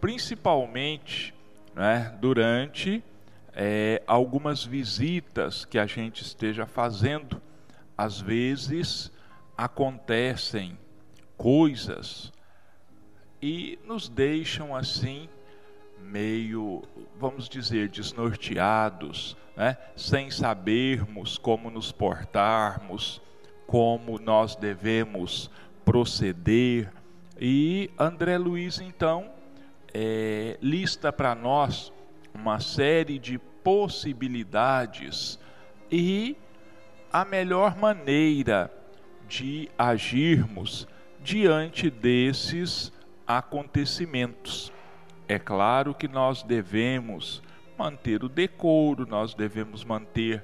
principalmente 0.00 1.34
né, 1.74 2.16
durante 2.20 3.02
é, 3.54 4.02
algumas 4.06 4.64
visitas 4.64 5.64
que 5.64 5.78
a 5.78 5.86
gente 5.86 6.22
esteja 6.22 6.66
fazendo? 6.66 7.40
Às 7.96 8.20
vezes 8.20 9.10
acontecem 9.56 10.78
coisas 11.36 12.32
e 13.40 13.78
nos 13.84 14.08
deixam 14.08 14.74
assim 14.74 15.28
meio, 16.06 16.82
vamos 17.18 17.48
dizer, 17.48 17.88
desnorteados, 17.88 19.36
né? 19.56 19.76
sem 19.96 20.30
sabermos 20.30 21.38
como 21.38 21.70
nos 21.70 21.90
portarmos, 21.92 23.22
como 23.66 24.18
nós 24.18 24.56
devemos 24.56 25.50
proceder. 25.84 26.90
E 27.38 27.90
André 27.98 28.38
Luiz, 28.38 28.80
então, 28.80 29.30
é, 29.92 30.56
lista 30.62 31.12
para 31.12 31.34
nós 31.34 31.92
uma 32.34 32.60
série 32.60 33.18
de 33.18 33.38
possibilidades 33.38 35.38
e 35.90 36.36
a 37.12 37.24
melhor 37.24 37.76
maneira 37.76 38.72
de 39.28 39.68
agirmos 39.78 40.88
diante 41.20 41.90
desses 41.90 42.92
acontecimentos. 43.26 44.72
É 45.28 45.38
claro 45.38 45.94
que 45.94 46.08
nós 46.08 46.42
devemos 46.42 47.42
manter 47.76 48.24
o 48.24 48.28
decoro, 48.28 49.06
nós 49.06 49.34
devemos 49.34 49.84
manter 49.84 50.42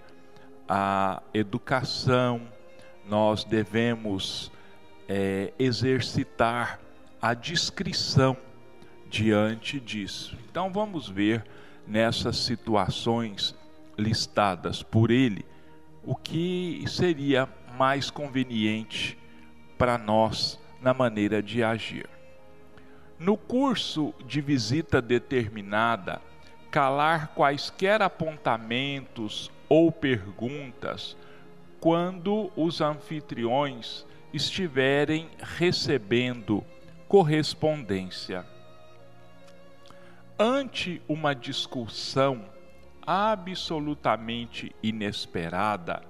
a 0.69 1.23
educação, 1.33 2.43
nós 3.09 3.45
devemos 3.45 4.51
é, 5.09 5.53
exercitar 5.59 6.81
a 7.21 7.35
discrição 7.35 8.37
diante 9.09 9.79
disso. 9.79 10.37
Então 10.51 10.73
vamos 10.73 11.09
ver 11.09 11.45
nessas 11.87 12.37
situações 12.39 13.55
listadas 13.97 14.83
por 14.83 15.11
ele 15.11 15.45
o 16.05 16.17
que 16.17 16.83
seria 16.89 17.49
mais 17.79 18.11
conveniente 18.11 19.19
para 19.79 19.97
nós 19.97 20.59
na 20.81 20.93
maneira 20.93 21.43
de 21.43 21.63
agir. 21.63 22.09
No 23.23 23.37
curso 23.37 24.13
de 24.27 24.41
visita 24.41 25.01
determinada, 25.01 26.21
calar 26.73 27.29
quaisquer 27.29 28.03
apontamentos 28.03 29.49
ou 29.69 29.93
perguntas 29.93 31.17
quando 31.79 32.51
os 32.57 32.81
anfitriões 32.81 34.05
estiverem 34.33 35.31
recebendo 35.39 36.65
correspondência. 37.07 38.45
Ante 40.37 41.01
uma 41.07 41.33
discussão 41.33 42.45
absolutamente 43.07 44.75
inesperada 44.83 46.03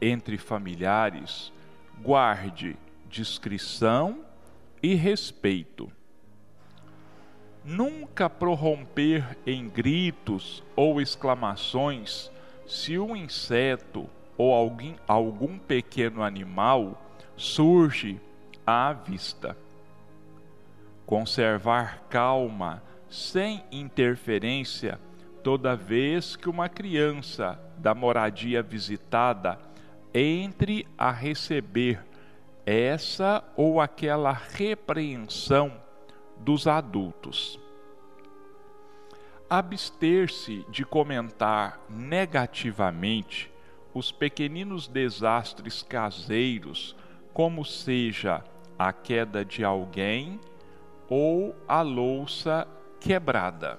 entre 0.00 0.38
familiares, 0.38 1.52
guarde 2.00 2.74
discrição 3.06 4.24
e 4.82 4.94
respeito. 4.94 5.92
Nunca 7.64 8.30
prorromper 8.30 9.36
em 9.46 9.68
gritos 9.68 10.62
ou 10.74 11.00
exclamações 11.00 12.30
se 12.66 12.98
um 12.98 13.16
inseto 13.16 14.08
ou 14.36 14.54
alguém, 14.54 14.96
algum 15.06 15.58
pequeno 15.58 16.22
animal 16.22 17.02
surge 17.36 18.20
à 18.66 18.92
vista. 18.92 19.56
Conservar 21.04 22.04
calma 22.08 22.82
sem 23.08 23.64
interferência 23.72 25.00
toda 25.42 25.74
vez 25.74 26.36
que 26.36 26.48
uma 26.48 26.68
criança 26.68 27.58
da 27.78 27.94
moradia 27.94 28.62
visitada 28.62 29.58
entre 30.12 30.86
a 30.96 31.10
receber 31.10 32.04
essa 32.66 33.42
ou 33.56 33.80
aquela 33.80 34.32
repreensão 34.32 35.72
dos 36.40 36.66
adultos. 36.66 37.58
Abster-se 39.50 40.66
de 40.68 40.84
comentar 40.84 41.80
negativamente 41.88 43.50
os 43.94 44.12
pequeninos 44.12 44.86
desastres 44.86 45.82
caseiros, 45.82 46.94
como 47.32 47.64
seja 47.64 48.44
a 48.78 48.92
queda 48.92 49.44
de 49.44 49.64
alguém 49.64 50.38
ou 51.08 51.56
a 51.66 51.80
louça 51.82 52.68
quebrada. 53.00 53.78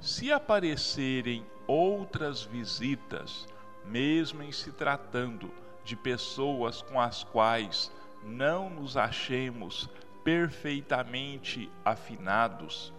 Se 0.00 0.32
aparecerem 0.32 1.46
outras 1.66 2.42
visitas, 2.42 3.46
mesmo 3.84 4.42
em 4.42 4.52
se 4.52 4.72
tratando 4.72 5.50
de 5.84 5.96
pessoas 5.96 6.82
com 6.82 7.00
as 7.00 7.22
quais 7.22 7.92
não 8.22 8.68
nos 8.68 8.96
achemos 8.96 9.88
perfeitamente 10.24 11.70
afinados, 11.84 12.92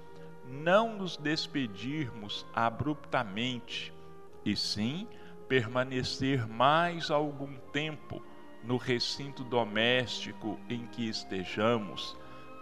não 0.47 0.95
nos 0.95 1.17
despedirmos 1.17 2.45
abruptamente, 2.53 3.91
e 4.45 4.55
sim 4.55 5.07
permanecer 5.47 6.47
mais 6.47 7.09
algum 7.09 7.57
tempo 7.73 8.21
no 8.63 8.77
recinto 8.77 9.43
doméstico 9.43 10.59
em 10.69 10.85
que 10.88 11.09
estejamos, 11.09 12.15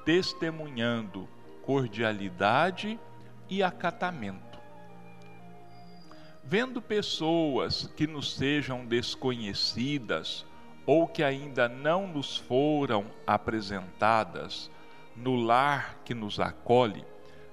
testemunhando 0.05 1.27
cordialidade 1.61 2.99
e 3.49 3.61
acatamento. 3.61 4.59
Vendo 6.43 6.81
pessoas 6.81 7.87
que 7.95 8.05
nos 8.05 8.33
sejam 8.33 8.85
desconhecidas 8.85 10.45
ou 10.85 11.07
que 11.07 11.23
ainda 11.23 11.69
não 11.69 12.07
nos 12.07 12.37
foram 12.37 13.05
apresentadas 13.25 14.69
no 15.15 15.35
lar 15.35 15.99
que 16.03 16.13
nos 16.13 16.39
acolhe, 16.39 17.05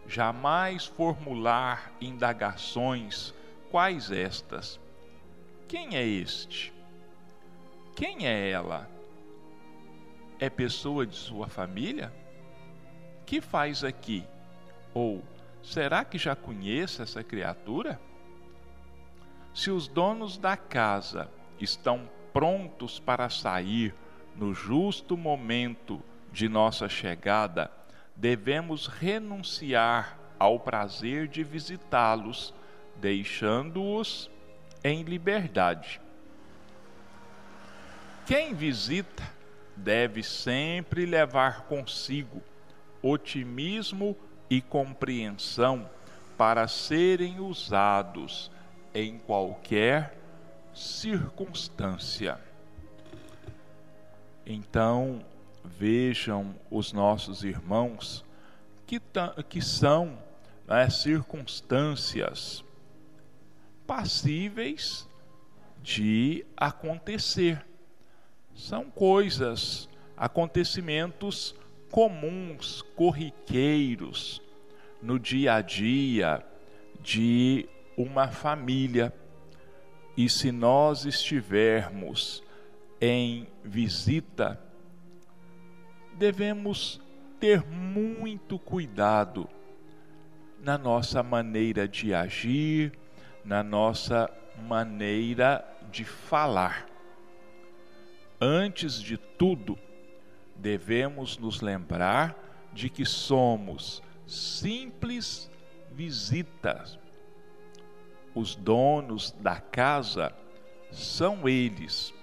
jamais 0.06 0.86
formular 0.86 1.92
indagações 2.00 3.32
quais 3.70 4.10
estas. 4.10 4.80
Quem 5.68 5.96
é 5.96 6.04
este? 6.04 6.72
Quem 7.94 8.26
é 8.26 8.50
ela? 8.50 8.88
É 10.38 10.50
pessoa 10.50 11.06
de 11.06 11.14
sua 11.14 11.46
família? 11.48 12.12
Que 13.24 13.40
faz 13.40 13.84
aqui? 13.84 14.24
Ou 14.92 15.22
será 15.62 16.04
que 16.04 16.18
já 16.18 16.34
conhece 16.34 17.02
essa 17.02 17.22
criatura? 17.22 18.00
Se 19.54 19.70
os 19.70 19.86
donos 19.86 20.38
da 20.38 20.56
casa 20.56 21.30
estão 21.60 22.08
prontos 22.32 22.98
para 22.98 23.28
sair 23.28 23.94
no 24.36 24.54
justo 24.54 25.16
momento 25.16 26.02
de 26.32 26.48
nossa 26.48 26.88
chegada, 26.88 27.70
devemos 28.16 28.86
renunciar 28.86 30.18
ao 30.38 30.58
prazer 30.58 31.28
de 31.28 31.42
visitá-los, 31.42 32.54
deixando-os 32.96 34.30
em 34.82 35.02
liberdade. 35.02 36.00
Quem 38.26 38.54
visita 38.54 39.22
deve 39.76 40.22
sempre 40.22 41.04
levar 41.04 41.62
consigo 41.62 42.42
otimismo 43.02 44.16
e 44.48 44.60
compreensão 44.60 45.88
para 46.36 46.66
serem 46.68 47.40
usados 47.40 48.50
em 48.94 49.18
qualquer 49.18 50.19
circunstância. 50.74 52.38
Então, 54.46 55.24
vejam 55.64 56.54
os 56.70 56.92
nossos 56.92 57.44
irmãos 57.44 58.24
que, 58.86 59.00
que 59.48 59.60
são 59.60 60.18
né, 60.66 60.88
circunstâncias 60.90 62.64
passíveis 63.86 65.08
de 65.82 66.44
acontecer. 66.56 67.64
São 68.54 68.90
coisas, 68.90 69.88
acontecimentos 70.16 71.54
comuns, 71.90 72.82
corriqueiros 72.94 74.40
no 75.02 75.18
dia 75.18 75.54
a 75.54 75.60
dia 75.60 76.44
de 77.02 77.68
uma 77.96 78.28
família. 78.28 79.12
E 80.16 80.28
se 80.28 80.52
nós 80.52 81.04
estivermos 81.04 82.42
em 83.00 83.46
visita, 83.64 84.60
devemos 86.18 87.00
ter 87.38 87.64
muito 87.64 88.58
cuidado 88.58 89.48
na 90.62 90.76
nossa 90.76 91.22
maneira 91.22 91.88
de 91.88 92.12
agir, 92.12 92.92
na 93.44 93.62
nossa 93.62 94.30
maneira 94.68 95.64
de 95.90 96.04
falar. 96.04 96.86
Antes 98.38 99.00
de 99.00 99.16
tudo, 99.16 99.78
devemos 100.54 101.38
nos 101.38 101.60
lembrar 101.60 102.36
de 102.72 102.90
que 102.90 103.04
somos 103.04 104.02
simples 104.26 105.50
visitas. 105.92 106.98
Os 108.34 108.54
donos 108.54 109.32
da 109.32 109.60
casa 109.60 110.32
são 110.90 111.48
eles. 111.48 112.14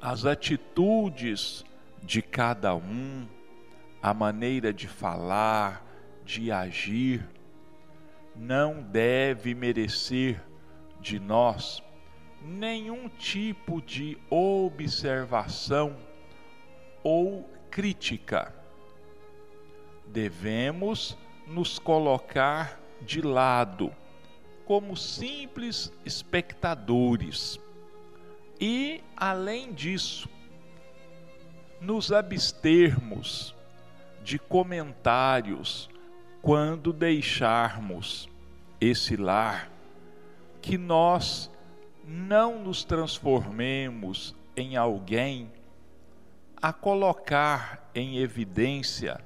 As 0.00 0.26
atitudes 0.26 1.64
de 2.02 2.20
cada 2.20 2.74
um, 2.74 3.26
a 4.02 4.12
maneira 4.12 4.72
de 4.72 4.86
falar, 4.86 5.84
de 6.24 6.50
agir, 6.50 7.26
não 8.34 8.82
deve 8.82 9.54
merecer 9.54 10.42
de 11.00 11.18
nós 11.18 11.82
nenhum 12.42 13.08
tipo 13.08 13.80
de 13.80 14.18
observação 14.28 15.96
ou 17.02 17.48
crítica. 17.70 18.54
Devemos 20.06 21.16
nos 21.46 21.78
colocar 21.78 22.80
de 23.00 23.22
lado 23.22 23.94
como 24.64 24.96
simples 24.96 25.92
espectadores. 26.04 27.58
E, 28.60 29.02
além 29.16 29.72
disso, 29.72 30.28
nos 31.80 32.12
abstermos 32.12 33.54
de 34.22 34.38
comentários 34.38 35.90
quando 36.40 36.92
deixarmos 36.92 38.28
esse 38.80 39.16
lar, 39.16 39.70
que 40.62 40.78
nós 40.78 41.50
não 42.06 42.62
nos 42.62 42.84
transformemos 42.84 44.34
em 44.56 44.76
alguém 44.76 45.50
a 46.60 46.72
colocar 46.72 47.90
em 47.94 48.18
evidência 48.18 49.20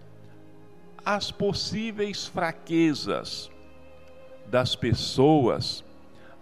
as 1.04 1.30
possíveis 1.30 2.26
fraquezas 2.26 3.50
das 4.50 4.74
pessoas, 4.74 5.84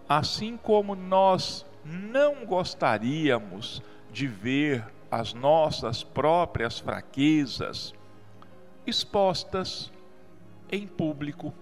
assim 0.07 0.57
como 0.57 0.95
nós 0.95 1.65
não 1.83 2.45
gostaríamos 2.45 3.81
de 4.11 4.27
ver 4.27 4.85
as 5.09 5.33
nossas 5.33 6.03
próprias 6.03 6.79
fraquezas 6.79 7.93
expostas 8.85 9.91
em 10.71 10.87
público. 10.87 11.53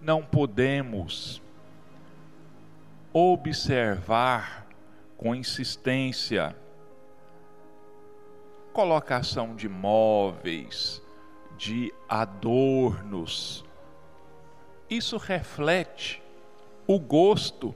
Não 0.00 0.22
podemos 0.22 1.42
observar 3.12 4.66
com 5.16 5.34
insistência 5.34 6.54
colocação 8.72 9.56
de 9.56 9.68
móveis, 9.68 11.02
de 11.56 11.92
adornos. 12.06 13.64
Isso 14.88 15.16
reflete 15.16 16.22
o 16.86 16.98
gosto 16.98 17.74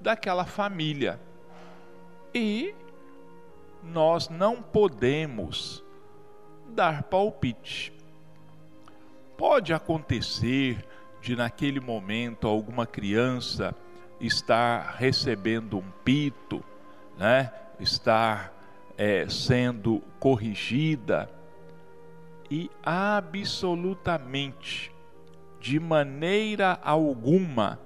daquela 0.00 0.44
família. 0.44 1.18
E 2.34 2.74
nós 3.82 4.28
não 4.28 4.62
podemos 4.62 5.82
dar 6.68 7.04
palpite. 7.04 7.92
Pode 9.36 9.72
acontecer 9.72 10.84
de 11.20 11.34
naquele 11.34 11.80
momento 11.80 12.46
alguma 12.46 12.86
criança 12.86 13.74
estar 14.20 14.94
recebendo 14.96 15.78
um 15.78 15.90
pito, 16.04 16.62
né? 17.16 17.50
estar 17.80 18.52
é, 18.96 19.28
sendo 19.28 20.00
corrigida 20.20 21.28
e 22.50 22.70
absolutamente, 22.82 24.93
de 25.64 25.80
maneira 25.80 26.78
alguma, 26.82 27.80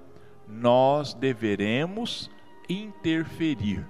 nós 0.45 1.13
deveremos 1.13 2.29
interferir, 2.67 3.87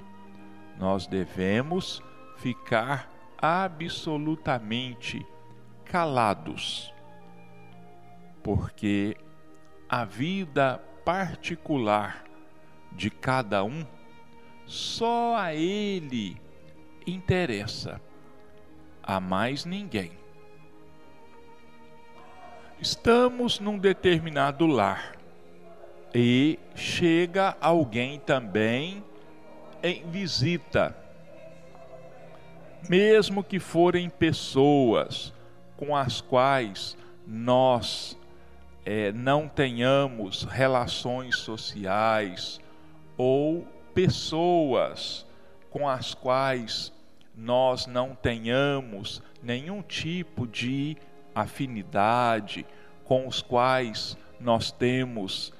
nós 0.77 1.07
devemos 1.07 1.99
ficar 2.37 3.11
absolutamente 3.35 5.25
calados, 5.85 6.93
porque 8.43 9.17
a 9.89 10.05
vida 10.05 10.77
particular 11.03 12.25
de 12.91 13.09
cada 13.09 13.63
um, 13.63 13.83
só 14.67 15.35
a 15.35 15.55
ele 15.55 16.39
interessa, 17.07 17.99
a 19.01 19.19
mais 19.19 19.65
ninguém. 19.65 20.18
Estamos 22.81 23.59
num 23.59 23.77
determinado 23.77 24.65
lar. 24.65 25.17
E 26.15 26.57
chega 26.75 27.57
alguém 27.59 28.19
também 28.19 29.03
em 29.83 30.09
visita, 30.09 30.95
mesmo 32.89 33.43
que 33.43 33.59
forem 33.59 34.09
pessoas 34.09 35.33
com 35.75 35.95
as 35.95 36.21
quais 36.21 36.97
nós 37.27 38.17
é, 38.85 39.11
não 39.11 39.47
tenhamos 39.47 40.43
relações 40.43 41.37
sociais 41.37 42.59
ou 43.17 43.67
pessoas 43.93 45.27
com 45.69 45.87
as 45.87 46.13
quais 46.13 46.91
nós 47.35 47.85
não 47.85 48.15
tenhamos 48.15 49.21
nenhum 49.43 49.81
tipo 49.81 50.47
de 50.47 50.97
afinidade, 51.33 52.65
com 53.03 53.27
os 53.27 53.41
quais 53.41 54.17
nós 54.39 54.71
temos 54.71 55.53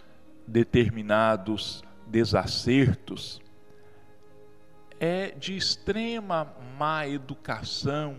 determinados 0.48 1.84
desacertos, 2.08 3.42
é 5.00 5.32
de 5.32 5.56
extrema 5.56 6.54
má 6.78 7.08
educação, 7.08 8.18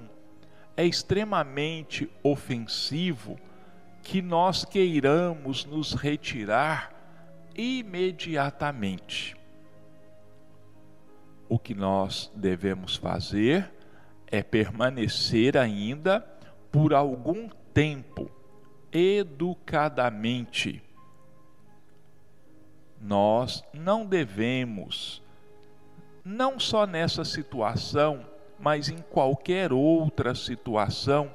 é 0.77 0.85
extremamente 0.85 2.11
ofensivo 2.23 3.39
que 4.03 4.23
nós 4.23 4.65
queiramos 4.65 5.65
nos 5.65 5.93
retirar 5.93 6.93
imediatamente. 7.55 9.37
O 11.49 11.59
que 11.59 11.75
nós 11.75 12.33
devemos 12.35 12.97
fazer 12.97 13.71
é 14.27 14.43
permanecer 14.43 15.59
ainda 15.59 16.25
por 16.71 16.95
algum 16.95 17.49
tempo, 17.75 18.31
educadamente. 18.93 20.83
Nós 23.01 23.65
não 23.73 24.05
devemos, 24.05 25.23
não 26.25 26.61
só 26.61 26.87
nessa 26.87 27.25
situação, 27.25 28.27
mas 28.59 28.89
em 28.89 28.99
qualquer 28.99 29.73
outra 29.73 30.35
situação, 30.35 31.35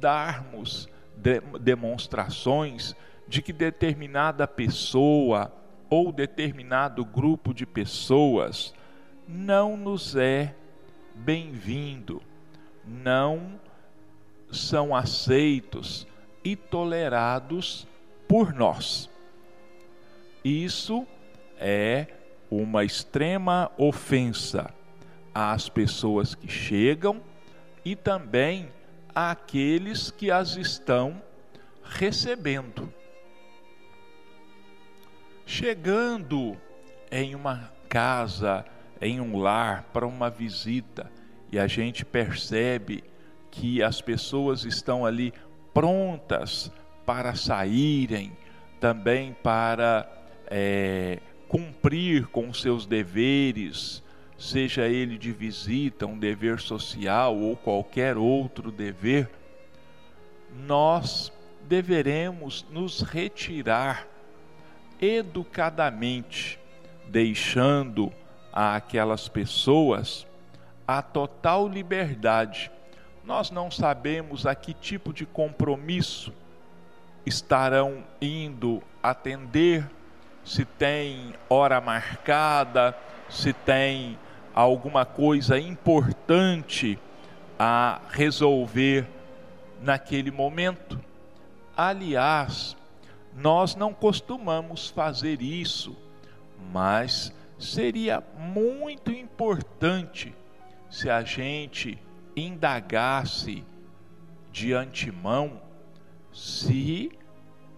darmos 0.00 0.88
de, 1.14 1.40
demonstrações 1.60 2.94
de 3.28 3.42
que 3.42 3.52
determinada 3.52 4.46
pessoa 4.48 5.52
ou 5.90 6.12
determinado 6.12 7.04
grupo 7.04 7.52
de 7.52 7.66
pessoas 7.66 8.74
não 9.28 9.76
nos 9.76 10.16
é 10.16 10.54
bem-vindo, 11.14 12.22
não 12.84 13.58
são 14.50 14.94
aceitos 14.94 16.06
e 16.44 16.54
tolerados 16.54 17.86
por 18.28 18.52
nós. 18.52 19.10
Isso 20.44 21.06
é 21.58 22.06
uma 22.50 22.84
extrema 22.84 23.70
ofensa 23.76 24.72
às 25.34 25.68
pessoas 25.68 26.34
que 26.34 26.48
chegam 26.48 27.20
e 27.84 27.96
também 27.96 28.70
àqueles 29.14 30.10
que 30.10 30.30
as 30.30 30.56
estão 30.56 31.20
recebendo. 31.82 32.92
Chegando 35.44 36.56
em 37.10 37.34
uma 37.34 37.72
casa, 37.88 38.64
em 39.00 39.20
um 39.20 39.38
lar, 39.38 39.84
para 39.92 40.06
uma 40.06 40.28
visita, 40.28 41.10
e 41.52 41.58
a 41.58 41.66
gente 41.66 42.04
percebe 42.04 43.04
que 43.56 43.82
as 43.82 44.02
pessoas 44.02 44.64
estão 44.64 45.06
ali 45.06 45.32
prontas 45.72 46.70
para 47.06 47.34
saírem, 47.34 48.32
também 48.78 49.34
para 49.42 50.06
é, 50.46 51.20
cumprir 51.48 52.26
com 52.26 52.52
seus 52.52 52.84
deveres, 52.84 54.02
seja 54.36 54.86
ele 54.86 55.16
de 55.16 55.32
visita, 55.32 56.06
um 56.06 56.18
dever 56.18 56.60
social 56.60 57.34
ou 57.34 57.56
qualquer 57.56 58.18
outro 58.18 58.70
dever, 58.70 59.30
nós 60.66 61.32
deveremos 61.66 62.66
nos 62.70 63.00
retirar 63.00 64.06
educadamente, 65.00 66.58
deixando 67.08 68.12
a 68.52 68.76
aquelas 68.76 69.28
pessoas 69.28 70.26
a 70.86 71.00
total 71.00 71.66
liberdade. 71.66 72.70
Nós 73.26 73.50
não 73.50 73.72
sabemos 73.72 74.46
a 74.46 74.54
que 74.54 74.72
tipo 74.72 75.12
de 75.12 75.26
compromisso 75.26 76.32
estarão 77.26 78.04
indo 78.22 78.80
atender, 79.02 79.90
se 80.44 80.64
tem 80.64 81.34
hora 81.50 81.80
marcada, 81.80 82.96
se 83.28 83.52
tem 83.52 84.16
alguma 84.54 85.04
coisa 85.04 85.58
importante 85.58 86.96
a 87.58 88.00
resolver 88.10 89.08
naquele 89.82 90.30
momento. 90.30 91.00
Aliás, 91.76 92.76
nós 93.34 93.74
não 93.74 93.92
costumamos 93.92 94.88
fazer 94.88 95.42
isso, 95.42 95.96
mas 96.72 97.34
seria 97.58 98.22
muito 98.38 99.10
importante 99.10 100.32
se 100.88 101.10
a 101.10 101.22
gente 101.22 102.05
indagasse 102.36 103.64
de 104.52 104.74
antemão 104.74 105.60
se 106.32 107.10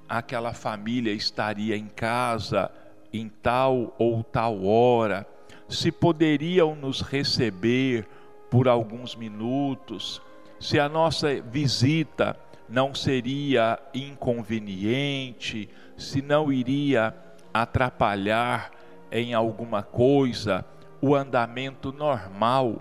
aquela 0.08 0.52
família 0.52 1.12
estaria 1.12 1.76
em 1.76 1.86
casa 1.86 2.70
em 3.12 3.28
tal 3.28 3.94
ou 3.98 4.22
tal 4.24 4.64
hora 4.64 5.26
se 5.68 5.92
poderiam 5.92 6.74
nos 6.74 7.02
receber 7.02 8.06
por 8.50 8.66
alguns 8.66 9.14
minutos, 9.14 10.22
se 10.58 10.80
a 10.80 10.88
nossa 10.88 11.40
visita 11.42 12.36
não 12.68 12.94
seria 12.94 13.78
inconveniente, 13.94 15.68
se 15.96 16.22
não 16.22 16.52
iria 16.52 17.14
atrapalhar 17.52 18.70
em 19.12 19.34
alguma 19.34 19.82
coisa 19.82 20.64
o 21.00 21.14
andamento 21.14 21.92
normal 21.92 22.80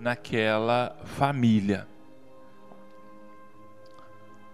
naquela 0.00 0.96
família. 1.04 1.86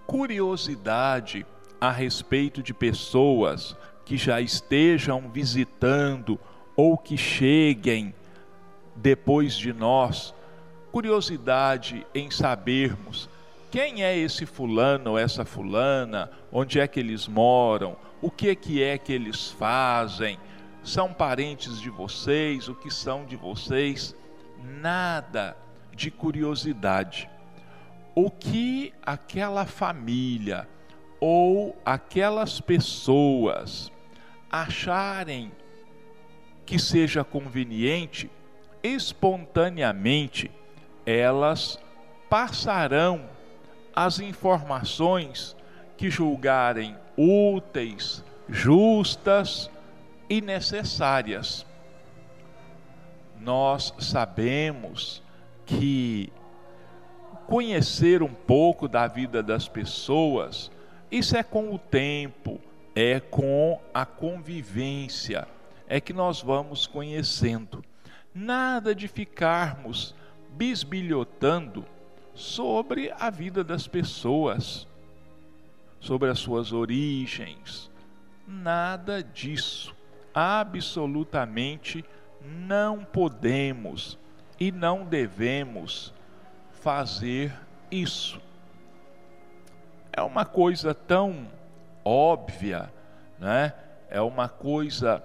Curiosidade 0.07 1.47
a 1.81 1.91
respeito 1.91 2.63
de 2.63 2.75
pessoas 2.75 3.77
que 4.05 4.17
já 4.17 4.41
estejam 4.41 5.31
visitando 5.31 6.39
ou 6.77 6.99
que 6.99 7.17
cheguem 7.17 8.15
depois 8.95 9.57
de 9.57 9.73
nós, 9.73 10.35
curiosidade 10.91 12.07
em 12.15 12.31
sabermos 12.31 13.29
quem 13.71 14.03
é 14.03 14.17
esse 14.17 14.47
fulano 14.47 15.13
ou 15.13 15.19
essa 15.19 15.45
fulana, 15.45 16.31
onde 16.51 16.81
é 16.81 16.87
que 16.87 17.01
eles 17.01 17.29
moram, 17.29 17.97
o 18.23 18.31
que 18.31 18.49
é 18.49 18.55
que 18.55 18.83
é 18.83 18.97
que 18.97 19.13
eles 19.13 19.51
fazem, 19.51 20.39
são 20.83 21.13
parentes 21.13 21.81
de 21.81 21.91
vocês, 21.91 22.69
o 22.69 22.75
que 22.75 22.91
são 22.91 23.25
de 23.25 23.37
vocês, 23.37 24.15
nada 24.62 25.57
de 25.92 26.11
curiosidade. 26.11 27.29
O 28.14 28.31
que 28.31 28.92
aquela 29.05 29.66
família 29.66 30.69
ou 31.21 31.77
aquelas 31.85 32.61
pessoas 32.61 33.90
acharem 34.51 35.51
que 36.64 36.79
seja 36.79 37.23
conveniente, 37.23 38.31
espontaneamente 38.83 40.51
elas 41.05 41.79
passarão 42.29 43.29
as 43.95 44.21
informações 44.21 45.57
que 45.97 46.11
julgarem 46.11 46.97
úteis, 47.16 48.23
justas 48.49 49.71
e 50.29 50.40
necessárias. 50.40 51.66
Nós 53.47 53.95
sabemos 54.01 55.23
que 55.65 56.33
conhecer 57.47 58.21
um 58.21 58.35
pouco 58.35 58.89
da 58.89 59.07
vida 59.07 59.41
das 59.41 59.69
pessoas, 59.69 60.69
isso 61.13 61.37
é 61.37 61.45
com 61.45 61.73
o 61.73 61.79
tempo, 61.79 62.61
é 62.93 63.21
com 63.21 63.81
a 63.95 64.05
convivência, 64.05 65.47
é 65.87 66.01
que 66.01 66.13
nós 66.13 66.43
vamos 66.43 66.89
conhecendo. 66.89 67.85
Nada 68.35 68.93
de 68.93 69.07
ficarmos 69.07 70.13
bisbilhotando 70.51 71.85
sobre 72.35 73.13
a 73.17 73.31
vida 73.31 73.63
das 73.63 73.87
pessoas, 73.87 74.89
sobre 76.01 76.31
as 76.31 76.41
suas 76.41 76.73
origens. 76.73 77.93
Nada 78.45 79.23
disso. 79.23 79.95
Absolutamente 80.35 82.05
não 82.47 83.05
podemos 83.05 84.19
e 84.59 84.71
não 84.71 85.05
devemos 85.05 86.13
fazer 86.81 87.53
isso. 87.91 88.41
É 90.13 90.23
uma 90.23 90.45
coisa 90.45 90.95
tão 90.95 91.51
óbvia, 92.05 92.93
né? 93.39 93.75
É 94.09 94.21
uma 94.21 94.49
coisa 94.49 95.23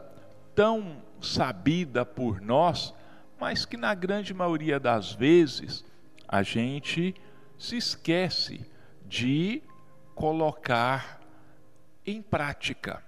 tão 0.56 0.98
sabida 1.22 2.06
por 2.06 2.42
nós, 2.42 2.94
mas 3.40 3.66
que 3.66 3.78
na 3.78 3.94
grande 3.94 4.34
maioria 4.34 4.80
das 4.80 5.14
vezes 5.14 5.86
a 6.28 6.44
gente 6.44 7.16
se 7.58 7.78
esquece 7.78 8.66
de 9.06 9.62
colocar 10.16 11.22
em 12.06 12.22
prática. 12.22 13.04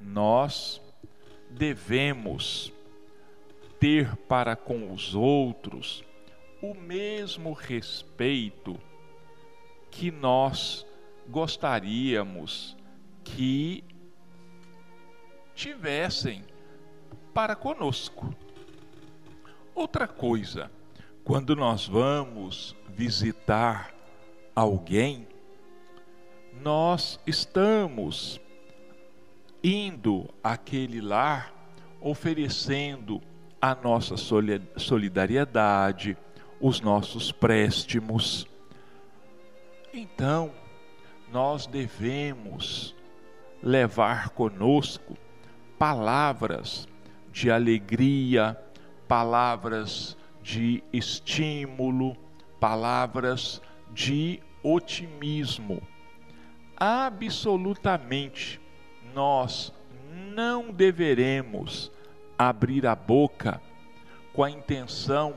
Nós 0.00 0.80
devemos 1.50 2.72
ter 3.78 4.16
para 4.28 4.56
com 4.56 4.92
os 4.92 5.14
outros 5.14 6.02
o 6.62 6.74
mesmo 6.74 7.52
respeito 7.52 8.78
que 9.90 10.10
nós 10.10 10.86
gostaríamos 11.28 12.76
que 13.24 13.84
tivessem 15.54 16.44
para 17.34 17.56
conosco. 17.56 18.34
Outra 19.74 20.08
coisa, 20.08 20.70
quando 21.24 21.54
nós 21.54 21.86
vamos 21.86 22.74
visitar 22.88 23.92
alguém, 24.54 25.26
nós 26.62 27.20
estamos 27.26 28.40
indo 29.66 30.28
àquele 30.44 31.00
lar 31.00 31.52
oferecendo 32.00 33.20
a 33.60 33.74
nossa 33.74 34.14
solidariedade, 34.76 36.16
os 36.60 36.80
nossos 36.80 37.32
préstimos. 37.32 38.46
Então, 39.92 40.52
nós 41.32 41.66
devemos 41.66 42.94
levar 43.60 44.28
conosco 44.28 45.18
palavras 45.76 46.86
de 47.32 47.50
alegria, 47.50 48.56
palavras 49.08 50.16
de 50.40 50.84
estímulo, 50.92 52.16
palavras 52.60 53.60
de 53.92 54.40
otimismo. 54.62 55.82
Absolutamente, 56.76 58.60
nós 59.16 59.72
não 60.34 60.70
deveremos 60.70 61.90
abrir 62.38 62.86
a 62.86 62.94
boca 62.94 63.62
com 64.34 64.44
a 64.44 64.50
intenção 64.50 65.34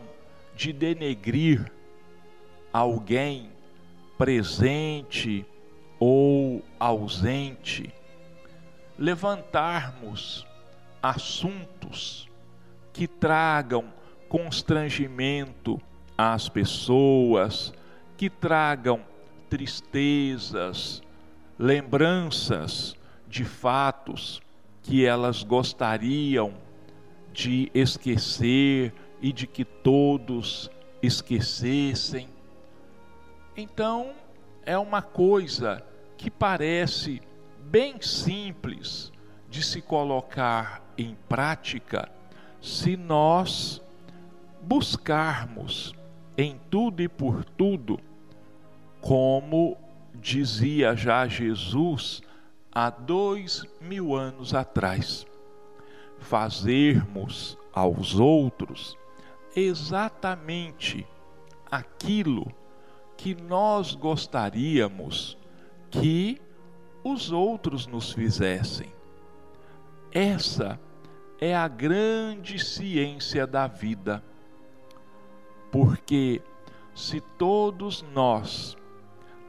de 0.53 0.73
denegrir 0.73 1.71
alguém 2.73 3.49
presente 4.17 5.45
ou 5.97 6.61
ausente, 6.77 7.93
levantarmos 8.97 10.45
assuntos 11.01 12.29
que 12.91 13.07
tragam 13.07 13.93
constrangimento 14.27 15.81
às 16.17 16.49
pessoas, 16.49 17.73
que 18.17 18.29
tragam 18.29 18.99
tristezas, 19.49 21.01
lembranças 21.57 22.98
de 23.29 23.45
fatos 23.45 24.41
que 24.81 25.05
elas 25.05 25.43
gostariam 25.43 26.53
de 27.31 27.69
esquecer 27.73 28.93
e 29.21 29.31
de 29.31 29.45
que 29.45 29.63
todos 29.63 30.69
esquecessem. 31.01 32.27
Então, 33.55 34.11
é 34.65 34.77
uma 34.77 35.01
coisa 35.01 35.83
que 36.17 36.31
parece 36.31 37.21
bem 37.59 38.01
simples 38.01 39.11
de 39.49 39.63
se 39.63 39.81
colocar 39.81 40.81
em 40.97 41.15
prática 41.27 42.09
se 42.61 42.97
nós 42.97 43.81
buscarmos 44.61 45.93
em 46.37 46.59
tudo 46.69 47.01
e 47.01 47.07
por 47.07 47.45
tudo, 47.45 47.99
como 49.01 49.77
dizia 50.15 50.95
já 50.95 51.27
Jesus 51.27 52.21
há 52.79 52.89
dois 52.89 53.65
mil 53.81 54.15
anos 54.15 54.53
atrás, 54.53 55.27
fazermos 56.17 57.57
aos 57.73 58.17
outros 58.17 58.97
exatamente 59.53 61.05
aquilo 61.69 62.49
que 63.17 63.35
nós 63.35 63.95
gostaríamos 63.95 65.37
que 65.89 66.41
os 67.03 67.31
outros 67.33 67.85
nos 67.85 68.13
fizessem. 68.13 68.93
Essa 70.11 70.79
é 71.41 71.53
a 71.53 71.67
grande 71.67 72.59
ciência 72.59 73.45
da 73.45 73.67
vida 73.67 74.23
porque 75.69 76.41
se 76.95 77.19
todos 77.37 78.03
nós 78.13 78.77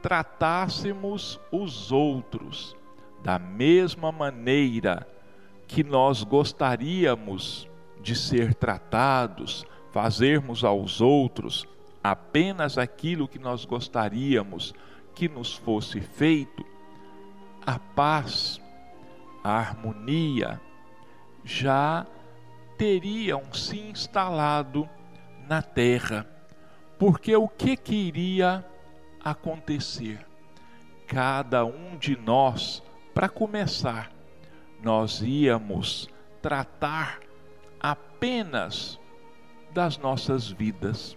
tratássemos 0.01 1.39
os 1.51 1.91
outros 1.91 2.75
da 3.23 3.37
mesma 3.37 4.11
maneira 4.11 5.07
que 5.67 5.83
nós 5.83 6.23
gostaríamos 6.23 7.67
de 8.01 8.15
ser 8.15 8.53
tratados, 8.53 9.65
fazermos 9.91 10.63
aos 10.63 11.01
outros 11.01 11.67
apenas 12.03 12.77
aquilo 12.77 13.27
que 13.27 13.37
nós 13.37 13.65
gostaríamos 13.65 14.73
que 15.13 15.29
nos 15.29 15.53
fosse 15.53 16.01
feito, 16.01 16.65
a 17.65 17.77
paz, 17.77 18.59
a 19.43 19.51
harmonia 19.51 20.59
já 21.43 22.07
teriam 22.77 23.53
se 23.53 23.79
instalado 23.79 24.89
na 25.47 25.61
terra, 25.61 26.27
Porque 26.97 27.35
o 27.35 27.47
que 27.47 27.75
queria 27.75 28.63
acontecer? 29.23 30.23
Cada 31.07 31.65
um 31.65 31.97
de 31.97 32.15
nós, 32.15 32.83
para 33.13 33.29
começar, 33.29 34.11
nós 34.81 35.21
íamos 35.21 36.09
tratar 36.41 37.19
apenas 37.79 38.99
das 39.73 39.97
nossas 39.97 40.49
vidas, 40.49 41.15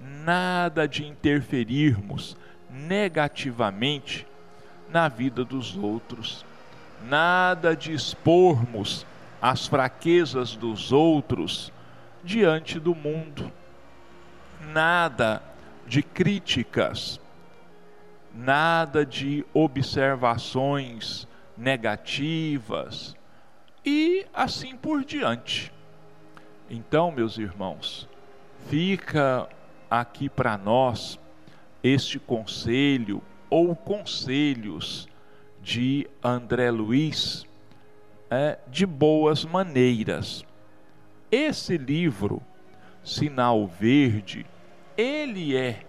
nada 0.00 0.86
de 0.86 1.04
interferirmos 1.04 2.36
negativamente 2.70 4.26
na 4.88 5.08
vida 5.08 5.44
dos 5.44 5.76
outros, 5.76 6.44
nada 7.08 7.74
de 7.74 7.92
expormos 7.92 9.06
as 9.40 9.66
fraquezas 9.66 10.56
dos 10.56 10.92
outros 10.92 11.72
diante 12.24 12.80
do 12.80 12.94
mundo, 12.94 13.52
nada 14.72 15.42
de 15.86 16.02
críticas, 16.02 17.20
nada 18.36 19.04
de 19.06 19.44
observações 19.54 21.26
negativas 21.56 23.16
e 23.84 24.26
assim 24.34 24.76
por 24.76 25.04
diante. 25.04 25.72
Então, 26.68 27.10
meus 27.10 27.38
irmãos, 27.38 28.08
fica 28.68 29.48
aqui 29.90 30.28
para 30.28 30.58
nós 30.58 31.18
este 31.82 32.18
conselho 32.18 33.22
ou 33.48 33.74
conselhos 33.74 35.08
de 35.62 36.06
André 36.22 36.70
Luiz 36.70 37.46
é, 38.28 38.58
de 38.68 38.84
boas 38.84 39.44
maneiras. 39.44 40.44
Esse 41.30 41.78
livro, 41.78 42.42
Sinal 43.02 43.66
Verde, 43.66 44.44
ele 44.96 45.56
é 45.56 45.84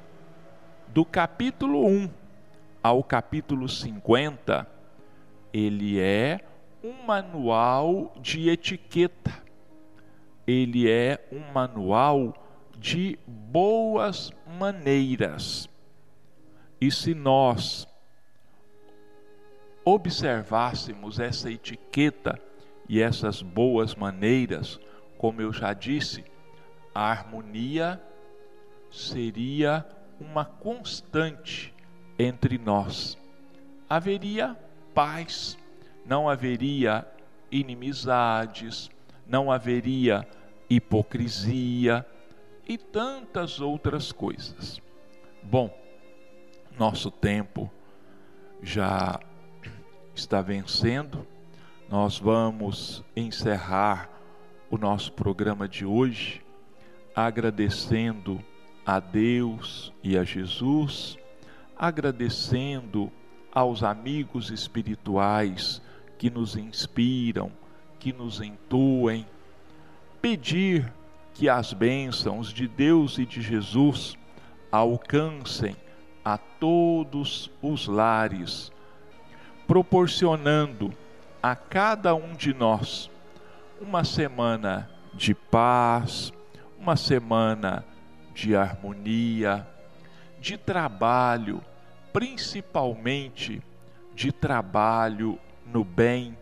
do 0.87 1.03
capítulo 1.03 1.85
1 1.85 2.26
ao 2.87 3.03
capítulo 3.03 3.69
50, 3.69 4.67
ele 5.53 5.99
é 5.99 6.39
um 6.83 7.05
manual 7.05 8.13
de 8.19 8.49
etiqueta 8.49 9.47
ele 10.47 10.89
é 10.89 11.27
um 11.29 11.51
manual 11.51 12.33
de 12.79 13.19
boas 13.27 14.31
maneiras. 14.57 15.69
E 16.79 16.89
se 16.89 17.13
nós 17.13 17.85
observássemos 19.83 21.19
essa 21.19 21.51
etiqueta 21.51 22.39
e 22.87 23.01
essas 23.01 23.41
boas 23.41 23.93
maneiras, 23.93 24.79
como 25.17 25.41
eu 25.41 25.51
já 25.51 25.73
disse, 25.73 26.23
a 26.95 27.11
harmonia 27.11 28.01
seria 28.89 29.85
uma 30.19 30.45
constante 30.45 31.73
entre 32.17 32.57
nós. 32.57 33.17
Haveria 33.89 34.57
paz, 34.93 35.57
não 36.05 36.29
haveria 36.29 37.07
inimizades, 37.51 38.89
não 39.25 39.51
haveria 39.51 40.27
hipocrisia 40.69 42.05
e 42.67 42.77
tantas 42.77 43.61
outras 43.61 44.11
coisas. 44.11 44.81
Bom, 45.41 45.73
nosso 46.77 47.09
tempo 47.09 47.71
já 48.61 49.19
está 50.13 50.41
vencendo. 50.41 51.25
Nós 51.89 52.19
vamos 52.19 53.03
encerrar 53.15 54.09
o 54.69 54.77
nosso 54.77 55.13
programa 55.13 55.67
de 55.67 55.85
hoje 55.85 56.41
agradecendo 57.15 58.43
a 58.85 58.99
Deus 58.99 59.93
e 60.03 60.17
a 60.17 60.23
Jesus, 60.23 61.17
agradecendo 61.77 63.11
aos 63.51 63.83
amigos 63.83 64.49
espirituais 64.49 65.81
que 66.17 66.29
nos 66.29 66.55
inspiram, 66.55 67.51
que 67.99 68.11
nos 68.11 68.41
entoem. 68.41 69.25
Pedir 70.21 70.91
que 71.33 71.47
as 71.47 71.73
bênçãos 71.73 72.51
de 72.51 72.67
Deus 72.67 73.17
e 73.17 73.25
de 73.25 73.41
Jesus 73.41 74.17
alcancem 74.71 75.75
a 76.25 76.37
todos 76.37 77.49
os 77.61 77.87
lares, 77.87 78.71
proporcionando 79.67 80.91
a 81.41 81.55
cada 81.55 82.13
um 82.15 82.35
de 82.35 82.53
nós 82.53 83.09
uma 83.79 84.03
semana 84.03 84.89
de 85.13 85.33
paz, 85.33 86.33
uma 86.77 86.95
semana 86.95 87.85
de 88.33 88.55
harmonia, 88.55 89.65
de 90.47 90.55
trabalho, 90.55 91.61
principalmente 92.13 93.61
de 94.15 94.31
trabalho 94.31 95.37
no 95.65 95.83
bem, 95.83 96.37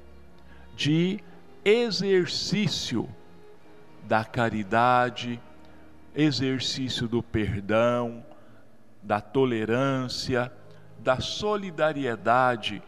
de 0.76 1.20
exercício 1.64 3.10
da 4.03 4.24
caridade, 4.24 5.41
exercício 6.14 7.08
do 7.08 7.24
perdão, 7.24 8.24
da 9.01 9.20
tolerância, 9.20 10.53
da 10.99 11.20
solidariedade 11.20 12.84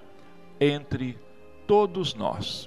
entre 0.59 1.17
todos 1.65 2.13
nós. 2.13 2.66